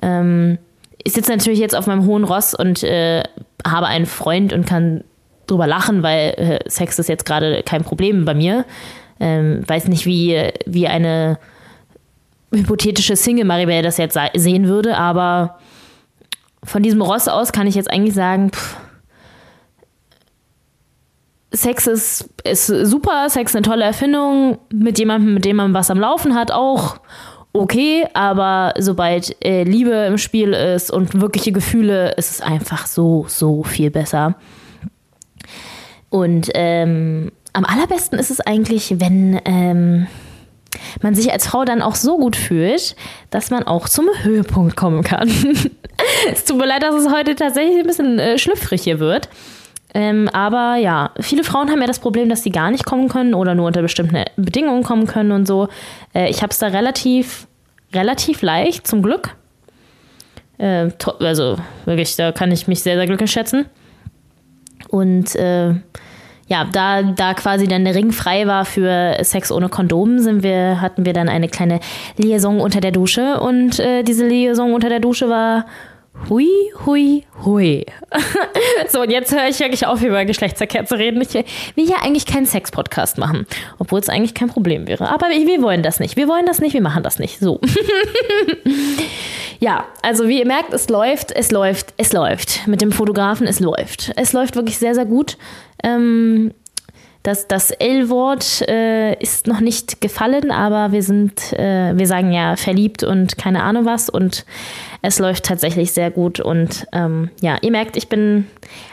Ähm, 0.01 0.59
ich 1.05 1.12
sitze 1.12 1.31
natürlich 1.31 1.61
jetzt 1.61 1.77
auf 1.77 1.87
meinem 1.87 2.07
hohen 2.07 2.25
Ross 2.25 2.55
und 2.55 2.83
äh, 2.83 3.22
habe 3.66 3.87
einen 3.87 4.07
Freund 4.07 4.53
und 4.53 4.66
kann 4.66 5.05
drüber 5.46 5.66
lachen, 5.66 6.03
weil 6.03 6.31
äh, 6.37 6.59
Sex 6.68 6.98
ist 6.98 7.09
jetzt 7.09 7.27
gerade 7.27 7.62
kein 7.62 7.85
Problem 7.85 8.25
bei 8.25 8.35
mir. 8.35 8.64
Ähm, 9.20 9.62
weiß 9.66 9.87
nicht, 9.88 10.07
wie, 10.07 10.51
wie 10.66 10.88
eine 10.88 11.38
hypothetische 12.53 13.17
Single 13.17 13.45
Maribel 13.45 13.83
das 13.83 13.97
jetzt 13.97 14.19
sehen 14.35 14.69
würde, 14.69 14.97
aber 14.97 15.59
von 16.65 16.83
diesem 16.83 17.03
Ross 17.03 17.29
aus 17.29 17.53
kann 17.53 17.67
ich 17.67 17.75
jetzt 17.75 17.91
eigentlich 17.91 18.15
sagen, 18.15 18.51
pff, 18.51 18.77
Sex 21.55 21.87
ist, 21.87 22.31
ist 22.45 22.67
super, 22.67 23.29
Sex 23.29 23.51
ist 23.51 23.57
eine 23.57 23.65
tolle 23.65 23.85
Erfindung, 23.85 24.59
mit 24.73 24.99
jemandem, 24.99 25.35
mit 25.35 25.45
dem 25.45 25.57
man 25.57 25.75
was 25.75 25.91
am 25.91 26.01
Laufen 26.01 26.35
hat, 26.35 26.51
auch 26.51 26.97
okay, 27.53 28.07
aber 28.15 28.73
sobald 28.79 29.37
äh, 29.45 29.65
Liebe 29.65 29.91
im 29.91 30.17
Spiel 30.17 30.55
ist 30.55 30.91
und 30.91 31.21
wirkliche 31.21 31.53
Gefühle, 31.53 32.12
ist 32.12 32.31
es 32.31 32.41
einfach 32.41 32.87
so, 32.87 33.27
so 33.29 33.62
viel 33.62 33.91
besser. 33.91 34.37
Und 36.09 36.51
ähm, 36.55 37.33
am 37.53 37.65
allerbesten 37.65 38.19
ist 38.19 38.31
es 38.31 38.41
eigentlich, 38.41 38.95
wenn 38.99 39.38
ähm, 39.45 40.07
man 41.03 41.15
sich 41.15 41.33
als 41.33 41.47
Frau 41.47 41.65
dann 41.65 41.83
auch 41.83 41.95
so 41.95 42.19
gut 42.19 42.37
fühlt, 42.37 42.97
dass 43.31 43.51
man 43.51 43.65
auch 43.65 43.89
zum 43.89 44.09
Höhepunkt 44.23 44.77
kommen 44.77 45.03
kann. 45.03 45.29
es 46.33 46.45
tut 46.45 46.59
mir 46.59 46.67
leid, 46.67 46.83
dass 46.83 46.95
es 46.95 47.13
heute 47.13 47.35
tatsächlich 47.35 47.79
ein 47.79 47.87
bisschen 47.87 48.19
äh, 48.19 48.39
schlüpfrig 48.39 48.83
hier 48.83 48.99
wird. 48.99 49.29
Ähm, 49.95 50.29
aber 50.33 50.77
ja, 50.77 51.11
viele 51.21 51.45
Frauen 51.45 51.71
haben 51.71 51.81
ja 51.81 51.87
das 51.87 51.99
Problem, 51.99 52.29
dass 52.29 52.43
sie 52.43 52.51
gar 52.51 52.71
nicht 52.71 52.87
kommen 52.87 53.09
können 53.09 53.35
oder 53.35 53.55
nur 53.55 53.67
unter 53.67 53.83
bestimmten 53.83 54.25
Bedingungen 54.37 54.83
kommen 54.83 55.07
können 55.07 55.33
und 55.33 55.47
so. 55.47 55.69
Äh, 56.15 56.31
ich 56.31 56.43
habe 56.43 56.51
es 56.51 56.59
da 56.59 56.69
relativ, 56.69 57.47
relativ 57.93 58.41
leicht, 58.41 58.87
zum 58.87 59.03
Glück. 59.03 59.37
Äh, 60.57 60.91
also 61.21 61.59
wirklich, 61.85 62.17
da 62.17 62.33
kann 62.33 62.51
ich 62.53 62.69
mich 62.69 62.83
sehr, 62.83 62.97
sehr 62.97 63.07
glücklich 63.07 63.31
schätzen. 63.31 63.67
Und 64.89 65.37
äh, 65.37 65.75
ja, 66.53 66.69
da, 66.71 67.01
da 67.03 67.33
quasi 67.33 67.67
dann 67.67 67.87
der 67.87 67.95
Ring 67.95 68.12
frei 68.12 68.47
war 68.47 68.67
für 68.67 69.17
Sex 69.23 69.51
ohne 69.51 69.71
Kondom, 69.71 70.19
sind 70.19 70.43
wir, 70.43 70.83
hatten 70.83 71.07
wir 71.07 71.15
dann 71.15 71.31
eine 71.31 71.49
kleine 71.49 71.81
Liaison 72.19 72.61
unter 72.61 72.83
der 72.83 72.91
Dusche. 72.91 73.41
Und 73.41 73.81
äh, 73.81 74.03
diese 74.03 74.27
Liaison 74.29 74.75
unter 74.75 74.91
der 74.91 75.01
Dusche 75.01 75.31
war 75.31 75.65
Hui, 76.29 76.48
hui, 76.85 77.25
hui. 77.44 77.87
so, 78.88 79.01
und 79.01 79.11
jetzt 79.11 79.33
höre 79.33 79.48
ich 79.48 79.59
wirklich 79.61 79.87
auf, 79.87 80.03
über 80.03 80.25
Geschlechtsverkehr 80.25 80.85
zu 80.85 80.96
reden. 80.96 81.20
Ich 81.22 81.33
will 81.35 81.88
ja 81.88 81.96
eigentlich 82.03 82.27
keinen 82.27 82.44
Sex-Podcast 82.46 83.16
machen, 83.18 83.46
obwohl 83.79 83.98
es 83.98 84.09
eigentlich 84.09 84.35
kein 84.35 84.48
Problem 84.48 84.87
wäre. 84.87 85.09
Aber 85.09 85.29
wir 85.31 85.62
wollen 85.62 85.83
das 85.83 86.01
nicht. 86.01 86.16
Wir 86.16 86.29
wollen 86.29 86.44
das 86.44 86.61
nicht, 86.61 86.75
wir 86.75 86.83
machen 86.83 87.03
das 87.03 87.18
nicht. 87.18 87.40
So. 87.40 87.61
ja, 89.59 89.87
also 90.03 90.29
wie 90.29 90.38
ihr 90.38 90.46
merkt, 90.46 90.75
es 90.75 90.88
läuft, 90.90 91.33
es 91.33 91.51
läuft, 91.51 91.94
es 91.96 92.12
läuft. 92.12 92.66
Mit 92.68 92.83
dem 92.83 92.92
Fotografen, 92.92 93.46
es 93.46 93.59
läuft. 93.59 94.12
Es 94.16 94.33
läuft 94.33 94.55
wirklich 94.55 94.79
sehr, 94.79 94.94
sehr 94.94 95.07
gut. 95.07 95.38
Ähm, 95.83 96.53
das, 97.23 97.47
das 97.47 97.71
L-Wort 97.71 98.63
äh, 98.69 99.15
ist 99.21 99.47
noch 99.47 99.61
nicht 99.61 100.01
gefallen, 100.01 100.51
aber 100.51 100.91
wir 100.91 101.03
sind, 101.03 101.53
äh, 101.53 101.97
wir 101.97 102.07
sagen 102.07 102.33
ja 102.33 102.57
verliebt 102.57 103.05
und 103.05 103.39
keine 103.39 103.63
Ahnung 103.63 103.85
was 103.85 104.09
und 104.09 104.45
es 105.03 105.19
läuft 105.19 105.45
tatsächlich 105.45 105.93
sehr 105.93 106.11
gut 106.11 106.41
und 106.41 106.87
ähm, 106.93 107.31
ja, 107.41 107.59
ihr 107.63 107.71
merkt, 107.71 107.97
ich 107.97 108.09
bin, 108.09 108.47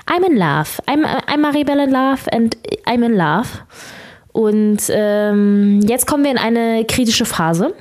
I'm 0.05 0.25
in 0.25 0.37
love. 0.37 0.81
I'm, 0.87 1.05
I'm 1.27 1.37
Maribel 1.37 1.79
in 1.79 1.91
love 1.91 2.31
and 2.31 2.55
I'm 2.85 3.03
in 3.03 3.15
love. 3.15 3.47
Und 4.31 4.81
ähm, 4.89 5.81
jetzt 5.81 6.05
kommen 6.05 6.23
wir 6.23 6.31
in 6.31 6.37
eine 6.37 6.85
kritische 6.85 7.25
Phase. 7.25 7.73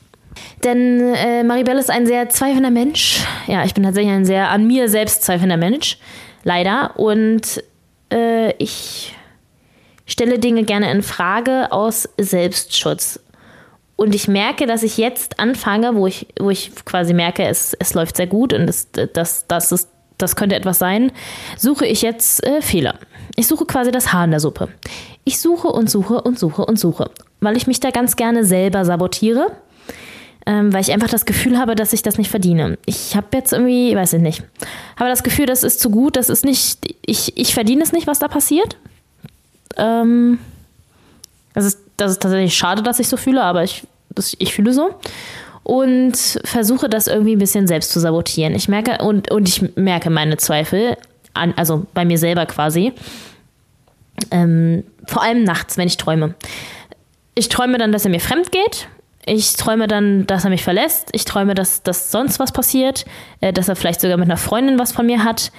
Denn 0.64 1.14
äh, 1.14 1.42
Maribel 1.44 1.76
ist 1.76 1.90
ein 1.90 2.06
sehr 2.06 2.28
zweifelnder 2.28 2.70
Mensch. 2.70 3.24
Ja, 3.46 3.64
ich 3.64 3.74
bin 3.74 3.84
tatsächlich 3.84 4.12
ein 4.12 4.24
sehr 4.24 4.48
an 4.50 4.66
mir 4.66 4.88
selbst 4.88 5.22
zweifelnder 5.22 5.56
Mensch. 5.56 5.98
Leider. 6.44 6.98
Und 6.98 7.62
äh, 8.12 8.52
ich 8.56 9.14
stelle 10.12 10.38
Dinge 10.38 10.64
gerne 10.64 10.90
in 10.90 11.02
Frage 11.02 11.72
aus 11.72 12.08
Selbstschutz. 12.18 13.18
Und 13.96 14.14
ich 14.14 14.28
merke, 14.28 14.66
dass 14.66 14.82
ich 14.82 14.98
jetzt 14.98 15.40
anfange, 15.40 15.94
wo 15.94 16.06
ich, 16.06 16.26
wo 16.38 16.50
ich 16.50 16.72
quasi 16.84 17.14
merke, 17.14 17.44
es, 17.44 17.74
es 17.78 17.94
läuft 17.94 18.16
sehr 18.16 18.26
gut 18.26 18.52
und 18.52 18.68
es, 18.68 18.88
das, 18.92 19.46
das, 19.46 19.72
ist, 19.72 19.88
das 20.18 20.36
könnte 20.36 20.54
etwas 20.54 20.78
sein, 20.78 21.12
suche 21.56 21.86
ich 21.86 22.02
jetzt 22.02 22.44
äh, 22.44 22.60
Fehler. 22.60 22.98
Ich 23.36 23.46
suche 23.46 23.64
quasi 23.64 23.90
das 23.90 24.12
Haar 24.12 24.24
in 24.24 24.32
der 24.32 24.40
Suppe. 24.40 24.68
Ich 25.24 25.40
suche 25.40 25.68
und 25.68 25.88
suche 25.88 26.20
und 26.20 26.38
suche 26.38 26.64
und 26.64 26.78
suche, 26.78 27.10
weil 27.40 27.56
ich 27.56 27.66
mich 27.66 27.80
da 27.80 27.90
ganz 27.90 28.16
gerne 28.16 28.44
selber 28.44 28.84
sabotiere, 28.84 29.52
ähm, 30.44 30.72
weil 30.72 30.82
ich 30.82 30.92
einfach 30.92 31.08
das 31.08 31.24
Gefühl 31.24 31.58
habe, 31.58 31.74
dass 31.74 31.92
ich 31.92 32.02
das 32.02 32.18
nicht 32.18 32.30
verdiene. 32.30 32.76
Ich 32.84 33.16
habe 33.16 33.28
jetzt 33.34 33.52
irgendwie, 33.52 33.94
weiß 33.94 34.14
ich 34.14 34.20
nicht, 34.20 34.42
habe 34.98 35.08
das 35.08 35.22
Gefühl, 35.22 35.46
das 35.46 35.62
ist 35.62 35.80
zu 35.80 35.90
gut, 35.90 36.16
das 36.16 36.28
ist 36.28 36.44
nicht, 36.44 36.96
ich, 37.06 37.38
ich 37.38 37.54
verdiene 37.54 37.82
es 37.82 37.92
nicht, 37.92 38.06
was 38.06 38.18
da 38.18 38.28
passiert. 38.28 38.76
Ähm, 39.76 40.38
das 41.54 41.64
ist, 41.64 41.80
das 41.96 42.12
ist 42.12 42.22
tatsächlich 42.22 42.56
schade, 42.56 42.82
dass 42.82 42.98
ich 42.98 43.08
so 43.08 43.16
fühle, 43.16 43.42
aber 43.42 43.62
ich, 43.62 43.86
das, 44.10 44.34
ich 44.38 44.54
fühle 44.54 44.72
so. 44.72 44.94
und 45.62 46.16
versuche 46.44 46.88
das 46.88 47.06
irgendwie 47.06 47.36
ein 47.36 47.38
bisschen 47.38 47.66
selbst 47.66 47.92
zu 47.92 48.00
sabotieren. 48.00 48.54
Ich 48.54 48.68
merke 48.68 49.04
und, 49.04 49.30
und 49.30 49.48
ich 49.48 49.76
merke 49.76 50.10
meine 50.10 50.36
Zweifel, 50.36 50.96
an, 51.34 51.54
also 51.56 51.86
bei 51.94 52.04
mir 52.04 52.18
selber 52.18 52.46
quasi. 52.46 52.92
Ähm, 54.30 54.84
vor 55.06 55.22
allem 55.22 55.44
nachts, 55.44 55.76
wenn 55.76 55.88
ich 55.88 55.96
träume. 55.96 56.34
Ich 57.34 57.48
träume 57.48 57.78
dann, 57.78 57.92
dass 57.92 58.04
er 58.04 58.10
mir 58.10 58.20
fremd 58.20 58.52
geht. 58.52 58.88
Ich 59.24 59.54
träume 59.54 59.86
dann, 59.86 60.26
dass 60.26 60.44
er 60.44 60.50
mich 60.50 60.64
verlässt. 60.64 61.08
Ich 61.12 61.24
träume, 61.24 61.54
dass, 61.54 61.82
dass 61.82 62.10
sonst 62.10 62.38
was 62.38 62.52
passiert. 62.52 63.04
Äh, 63.40 63.52
dass 63.52 63.68
er 63.68 63.76
vielleicht 63.76 64.00
sogar 64.00 64.16
mit 64.16 64.26
einer 64.26 64.36
Freundin 64.36 64.78
was 64.78 64.92
von 64.92 65.06
mir 65.06 65.24
hat. 65.24 65.52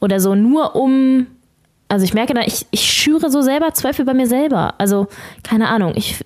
Oder 0.00 0.20
so, 0.20 0.34
nur 0.34 0.74
um. 0.74 1.26
Also 1.90 2.04
ich 2.04 2.14
merke 2.14 2.34
dann, 2.34 2.44
ich, 2.46 2.66
ich 2.70 2.82
schüre 2.82 3.30
so 3.30 3.42
selber 3.42 3.74
Zweifel 3.74 4.04
bei 4.04 4.14
mir 4.14 4.28
selber. 4.28 4.74
Also, 4.78 5.08
keine 5.42 5.68
Ahnung. 5.68 5.92
Ich. 5.96 6.24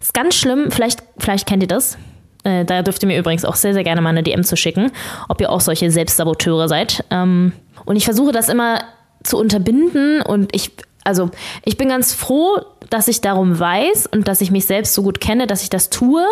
Ist 0.00 0.14
ganz 0.14 0.34
schlimm. 0.34 0.70
Vielleicht, 0.70 1.02
vielleicht 1.18 1.46
kennt 1.46 1.62
ihr 1.62 1.68
das. 1.68 1.98
Äh, 2.42 2.64
da 2.64 2.80
dürft 2.80 3.02
ihr 3.02 3.06
mir 3.06 3.18
übrigens 3.18 3.44
auch 3.44 3.54
sehr, 3.54 3.74
sehr 3.74 3.84
gerne 3.84 4.00
mal 4.00 4.08
eine 4.08 4.22
DM 4.22 4.42
zu 4.42 4.56
schicken, 4.56 4.90
ob 5.28 5.42
ihr 5.42 5.50
auch 5.50 5.60
solche 5.60 5.90
Selbstsaboteure 5.90 6.68
seid. 6.68 7.04
Ähm, 7.10 7.52
und 7.84 7.96
ich 7.96 8.06
versuche 8.06 8.32
das 8.32 8.48
immer 8.48 8.80
zu 9.22 9.36
unterbinden 9.36 10.22
und 10.22 10.54
ich, 10.56 10.72
also 11.04 11.28
ich 11.66 11.76
bin 11.76 11.90
ganz 11.90 12.14
froh, 12.14 12.62
dass 12.90 13.08
ich 13.08 13.20
darum 13.20 13.58
weiß 13.58 14.08
und 14.12 14.28
dass 14.28 14.40
ich 14.40 14.50
mich 14.50 14.66
selbst 14.66 14.94
so 14.94 15.02
gut 15.02 15.20
kenne, 15.20 15.46
dass 15.46 15.62
ich 15.62 15.70
das 15.70 15.90
tue 15.90 16.24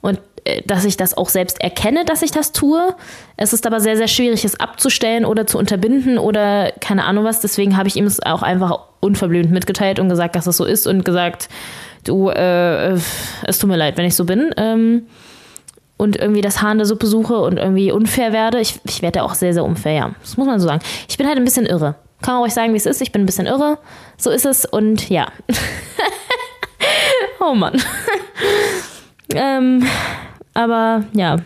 und 0.00 0.20
äh, 0.44 0.62
dass 0.62 0.84
ich 0.84 0.96
das 0.96 1.16
auch 1.16 1.28
selbst 1.28 1.60
erkenne, 1.60 2.04
dass 2.04 2.22
ich 2.22 2.30
das 2.30 2.52
tue. 2.52 2.94
Es 3.36 3.52
ist 3.52 3.66
aber 3.66 3.80
sehr, 3.80 3.96
sehr 3.96 4.08
schwierig, 4.08 4.44
es 4.44 4.60
abzustellen 4.60 5.24
oder 5.24 5.46
zu 5.46 5.58
unterbinden 5.58 6.18
oder 6.18 6.72
keine 6.80 7.04
Ahnung 7.04 7.24
was. 7.24 7.40
Deswegen 7.40 7.76
habe 7.76 7.88
ich 7.88 7.96
ihm 7.96 8.06
es 8.06 8.22
auch 8.22 8.42
einfach 8.42 8.78
unverblümt 9.00 9.50
mitgeteilt 9.50 9.98
und 9.98 10.08
gesagt, 10.08 10.36
dass 10.36 10.46
es 10.46 10.56
so 10.56 10.64
ist 10.64 10.86
und 10.86 11.04
gesagt, 11.04 11.48
du, 12.04 12.28
äh, 12.28 12.92
es 13.44 13.58
tut 13.58 13.68
mir 13.68 13.76
leid, 13.76 13.96
wenn 13.96 14.04
ich 14.04 14.16
so 14.16 14.24
bin. 14.24 14.52
Ähm, 14.56 15.06
und 15.96 16.16
irgendwie 16.16 16.40
das 16.40 16.60
Haar 16.60 16.72
in 16.72 16.78
der 16.78 16.86
Suppe 16.86 17.06
suche 17.06 17.38
und 17.38 17.58
irgendwie 17.58 17.92
unfair 17.92 18.32
werde. 18.32 18.58
Ich, 18.58 18.80
ich 18.84 19.02
werde 19.02 19.22
auch 19.22 19.34
sehr, 19.34 19.54
sehr 19.54 19.64
unfair, 19.64 19.92
ja. 19.92 20.10
Das 20.20 20.36
muss 20.36 20.48
man 20.48 20.58
so 20.58 20.66
sagen. 20.66 20.82
Ich 21.08 21.16
bin 21.16 21.28
halt 21.28 21.36
ein 21.36 21.44
bisschen 21.44 21.66
irre. 21.66 21.94
Kann 22.22 22.34
man 22.34 22.44
euch 22.44 22.54
sagen, 22.54 22.72
wie 22.72 22.76
es 22.76 22.86
ist. 22.86 23.02
Ich 23.02 23.12
bin 23.12 23.22
ein 23.22 23.26
bisschen 23.26 23.46
irre. 23.46 23.78
So 24.16 24.30
ist 24.30 24.46
es 24.46 24.64
und 24.64 25.10
ja. 25.10 25.26
oh 27.40 27.54
Mann. 27.54 27.80
ähm, 29.34 29.86
aber 30.54 31.04
ja. 31.12 31.36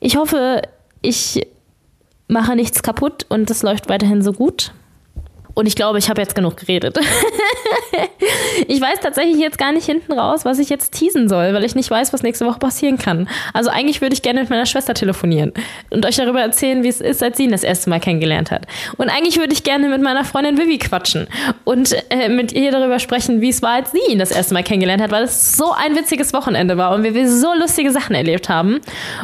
Ich 0.00 0.16
hoffe, 0.16 0.62
ich 1.02 1.46
mache 2.28 2.56
nichts 2.56 2.82
kaputt 2.82 3.26
und 3.28 3.50
es 3.50 3.62
läuft 3.62 3.88
weiterhin 3.88 4.22
so 4.22 4.32
gut. 4.32 4.72
Und 5.54 5.66
ich 5.66 5.76
glaube, 5.76 5.98
ich 5.98 6.08
habe 6.08 6.20
jetzt 6.20 6.34
genug 6.34 6.56
geredet. 6.56 6.98
ich 8.68 8.80
weiß 8.80 9.00
tatsächlich 9.00 9.38
jetzt 9.38 9.58
gar 9.58 9.72
nicht 9.72 9.86
hinten 9.86 10.12
raus, 10.12 10.44
was 10.44 10.58
ich 10.58 10.68
jetzt 10.68 10.92
teasen 10.92 11.28
soll, 11.28 11.52
weil 11.54 11.64
ich 11.64 11.74
nicht 11.74 11.90
weiß, 11.90 12.12
was 12.12 12.22
nächste 12.22 12.46
Woche 12.46 12.58
passieren 12.58 12.98
kann. 12.98 13.28
Also 13.52 13.70
eigentlich 13.70 14.00
würde 14.00 14.14
ich 14.14 14.22
gerne 14.22 14.40
mit 14.40 14.50
meiner 14.50 14.66
Schwester 14.66 14.94
telefonieren 14.94 15.52
und 15.90 16.06
euch 16.06 16.16
darüber 16.16 16.40
erzählen, 16.40 16.82
wie 16.82 16.88
es 16.88 17.00
ist, 17.00 17.18
seit 17.20 17.36
sie 17.36 17.44
ihn 17.44 17.50
das 17.50 17.64
erste 17.64 17.90
Mal 17.90 18.00
kennengelernt 18.00 18.50
hat. 18.50 18.66
Und 18.96 19.08
eigentlich 19.08 19.38
würde 19.38 19.52
ich 19.52 19.64
gerne 19.64 19.88
mit 19.88 20.02
meiner 20.02 20.24
Freundin 20.24 20.58
Vivi 20.58 20.78
quatschen 20.78 21.26
und 21.64 21.94
äh, 22.10 22.28
mit 22.28 22.52
ihr 22.52 22.70
darüber 22.70 22.98
sprechen, 22.98 23.40
wie 23.40 23.50
es 23.50 23.62
war, 23.62 23.74
als 23.74 23.92
sie 23.92 24.00
ihn 24.08 24.18
das 24.18 24.30
erste 24.30 24.54
Mal 24.54 24.62
kennengelernt 24.62 25.02
hat, 25.02 25.10
weil 25.10 25.24
es 25.24 25.56
so 25.56 25.72
ein 25.72 25.96
witziges 25.96 26.32
Wochenende 26.32 26.76
war 26.76 26.94
und 26.94 27.02
wir 27.02 27.28
so 27.28 27.52
lustige 27.54 27.90
Sachen 27.90 28.14
erlebt 28.14 28.48
haben. 28.48 28.80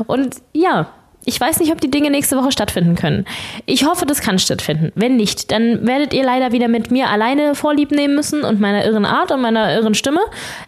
Und 0.07 0.37
ja, 0.53 0.89
ich 1.29 1.39
weiß 1.39 1.61
nicht, 1.61 1.71
ob 1.71 1.81
die 1.81 1.91
Dinge 1.91 2.11
nächste 2.11 2.37
Woche 2.37 2.51
stattfinden 2.51 2.95
können. 2.95 3.27
Ich 3.67 3.85
hoffe, 3.85 4.07
das 4.07 4.23
kann 4.23 4.39
stattfinden. 4.39 4.93
Wenn 4.95 5.17
nicht, 5.17 5.53
dann 5.53 5.87
werdet 5.87 6.15
ihr 6.15 6.25
leider 6.25 6.53
wieder 6.53 6.69
mit 6.69 6.91
mir 6.91 7.11
alleine 7.11 7.55
Vorlieb 7.55 7.91
nehmen 7.91 8.15
müssen 8.15 8.45
und 8.45 8.61
meiner 8.61 8.87
irren 8.87 9.05
Art 9.05 9.31
und 9.31 9.43
meiner 9.43 9.75
irren 9.75 9.95
Stimme. 9.95 10.21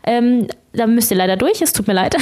Ähm, 0.04 0.48
da 0.74 0.86
müsst 0.86 1.10
ihr 1.10 1.16
leider 1.16 1.38
durch, 1.38 1.62
es 1.62 1.72
tut 1.72 1.88
mir 1.88 1.94
leid. 1.94 2.14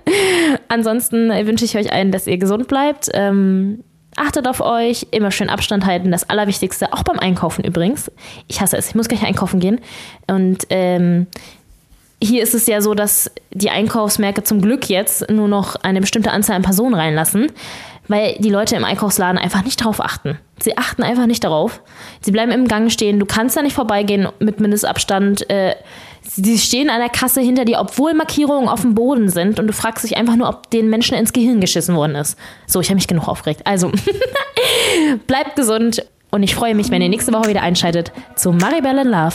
Ansonsten 0.68 1.28
wünsche 1.46 1.66
ich 1.66 1.76
euch 1.76 1.92
allen, 1.92 2.12
dass 2.12 2.26
ihr 2.26 2.38
gesund 2.38 2.66
bleibt. 2.66 3.10
Ähm, 3.12 3.84
achtet 4.16 4.48
auf 4.48 4.62
euch, 4.62 5.08
immer 5.10 5.30
schön 5.30 5.50
Abstand 5.50 5.84
halten, 5.84 6.10
das 6.10 6.28
Allerwichtigste, 6.30 6.94
auch 6.94 7.02
beim 7.02 7.18
Einkaufen 7.18 7.62
übrigens. 7.62 8.10
Ich 8.48 8.62
hasse 8.62 8.78
es, 8.78 8.88
ich 8.88 8.94
muss 8.94 9.08
gleich 9.08 9.22
einkaufen 9.22 9.60
gehen. 9.60 9.80
Und 10.26 10.64
ähm, 10.70 11.26
hier 12.22 12.42
ist 12.42 12.54
es 12.54 12.66
ja 12.66 12.80
so, 12.80 12.94
dass 12.94 13.30
die 13.52 13.70
Einkaufsmärkte 13.70 14.42
zum 14.42 14.60
Glück 14.60 14.88
jetzt 14.88 15.30
nur 15.30 15.48
noch 15.48 15.76
eine 15.76 16.00
bestimmte 16.00 16.30
Anzahl 16.30 16.56
an 16.56 16.62
Personen 16.62 16.94
reinlassen, 16.94 17.52
weil 18.08 18.36
die 18.38 18.50
Leute 18.50 18.76
im 18.76 18.84
Einkaufsladen 18.84 19.38
einfach 19.38 19.64
nicht 19.64 19.80
darauf 19.80 20.00
achten. 20.00 20.38
Sie 20.62 20.78
achten 20.78 21.02
einfach 21.02 21.26
nicht 21.26 21.44
darauf. 21.44 21.82
Sie 22.20 22.30
bleiben 22.30 22.52
im 22.52 22.68
Gang 22.68 22.90
stehen. 22.90 23.18
Du 23.18 23.26
kannst 23.26 23.56
da 23.56 23.62
nicht 23.62 23.74
vorbeigehen 23.74 24.28
mit 24.38 24.60
Mindestabstand. 24.60 25.50
Äh, 25.50 25.74
sie 26.22 26.58
stehen 26.58 26.88
an 26.88 27.00
der 27.00 27.10
Kasse 27.10 27.42
hinter 27.42 27.66
dir, 27.66 27.80
obwohl 27.80 28.14
Markierungen 28.14 28.68
auf 28.68 28.80
dem 28.80 28.94
Boden 28.94 29.28
sind 29.28 29.58
und 29.58 29.66
du 29.66 29.72
fragst 29.72 30.04
dich 30.04 30.16
einfach 30.16 30.36
nur, 30.36 30.48
ob 30.48 30.70
den 30.70 30.88
Menschen 30.88 31.18
ins 31.18 31.32
Gehirn 31.32 31.60
geschissen 31.60 31.96
worden 31.96 32.14
ist. 32.14 32.38
So, 32.66 32.80
ich 32.80 32.88
habe 32.88 32.96
mich 32.96 33.08
genug 33.08 33.28
aufgeregt. 33.28 33.62
Also, 33.64 33.92
bleibt 35.26 35.56
gesund 35.56 36.06
und 36.30 36.42
ich 36.42 36.54
freue 36.54 36.74
mich, 36.74 36.90
wenn 36.90 37.02
ihr 37.02 37.08
nächste 37.10 37.32
Woche 37.32 37.50
wieder 37.50 37.62
einschaltet 37.62 38.12
zu 38.36 38.52
Maribel 38.52 38.96
in 38.98 39.08
Love. 39.08 39.34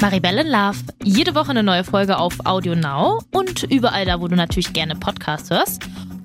Maribel 0.00 0.38
in 0.38 0.48
Love. 0.48 0.78
Jede 1.02 1.34
Woche 1.34 1.50
eine 1.50 1.62
neue 1.62 1.84
Folge 1.84 2.18
auf 2.18 2.34
Audio 2.44 2.74
Now 2.74 3.22
und 3.32 3.62
überall 3.64 4.04
da, 4.04 4.20
wo 4.20 4.28
du 4.28 4.36
natürlich 4.36 4.72
gerne 4.72 4.94
Podcasts 4.94 5.50
hörst. 5.50 5.82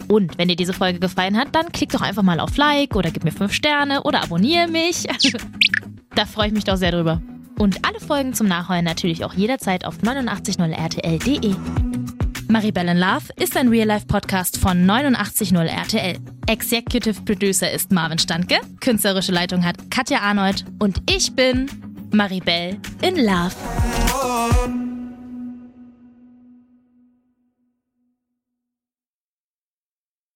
Und 0.07 0.37
wenn 0.37 0.49
dir 0.49 0.55
diese 0.55 0.73
Folge 0.73 0.99
gefallen 0.99 1.37
hat, 1.37 1.55
dann 1.55 1.71
klick 1.71 1.91
doch 1.91 2.01
einfach 2.01 2.23
mal 2.23 2.39
auf 2.39 2.57
Like 2.57 2.95
oder 2.95 3.11
gib 3.11 3.23
mir 3.23 3.31
5 3.31 3.53
Sterne 3.53 4.03
oder 4.03 4.23
abonniere 4.23 4.67
mich. 4.67 5.07
da 6.15 6.25
freue 6.25 6.47
ich 6.47 6.53
mich 6.53 6.65
doch 6.65 6.77
sehr 6.77 6.91
drüber. 6.91 7.21
Und 7.57 7.85
alle 7.87 7.99
Folgen 7.99 8.33
zum 8.33 8.47
Nachholen 8.47 8.83
natürlich 8.83 9.23
auch 9.23 9.33
jederzeit 9.33 9.85
auf 9.85 9.97
890rtl.de. 9.99 11.55
Maribel 12.51 12.89
in 12.89 12.97
Love 12.97 13.31
ist 13.37 13.55
ein 13.55 13.69
Real-Life-Podcast 13.69 14.57
von 14.57 14.85
89.0 14.85 15.65
RTL. 15.67 16.17
Executive 16.47 17.21
Producer 17.21 17.71
ist 17.71 17.93
Marvin 17.93 18.17
Standke, 18.17 18.59
künstlerische 18.81 19.31
Leitung 19.31 19.63
hat 19.63 19.89
Katja 19.89 20.19
Arnold 20.19 20.65
und 20.79 21.01
ich 21.09 21.33
bin 21.33 21.67
Maribel 22.11 22.77
in 23.01 23.15
Love. 23.15 24.80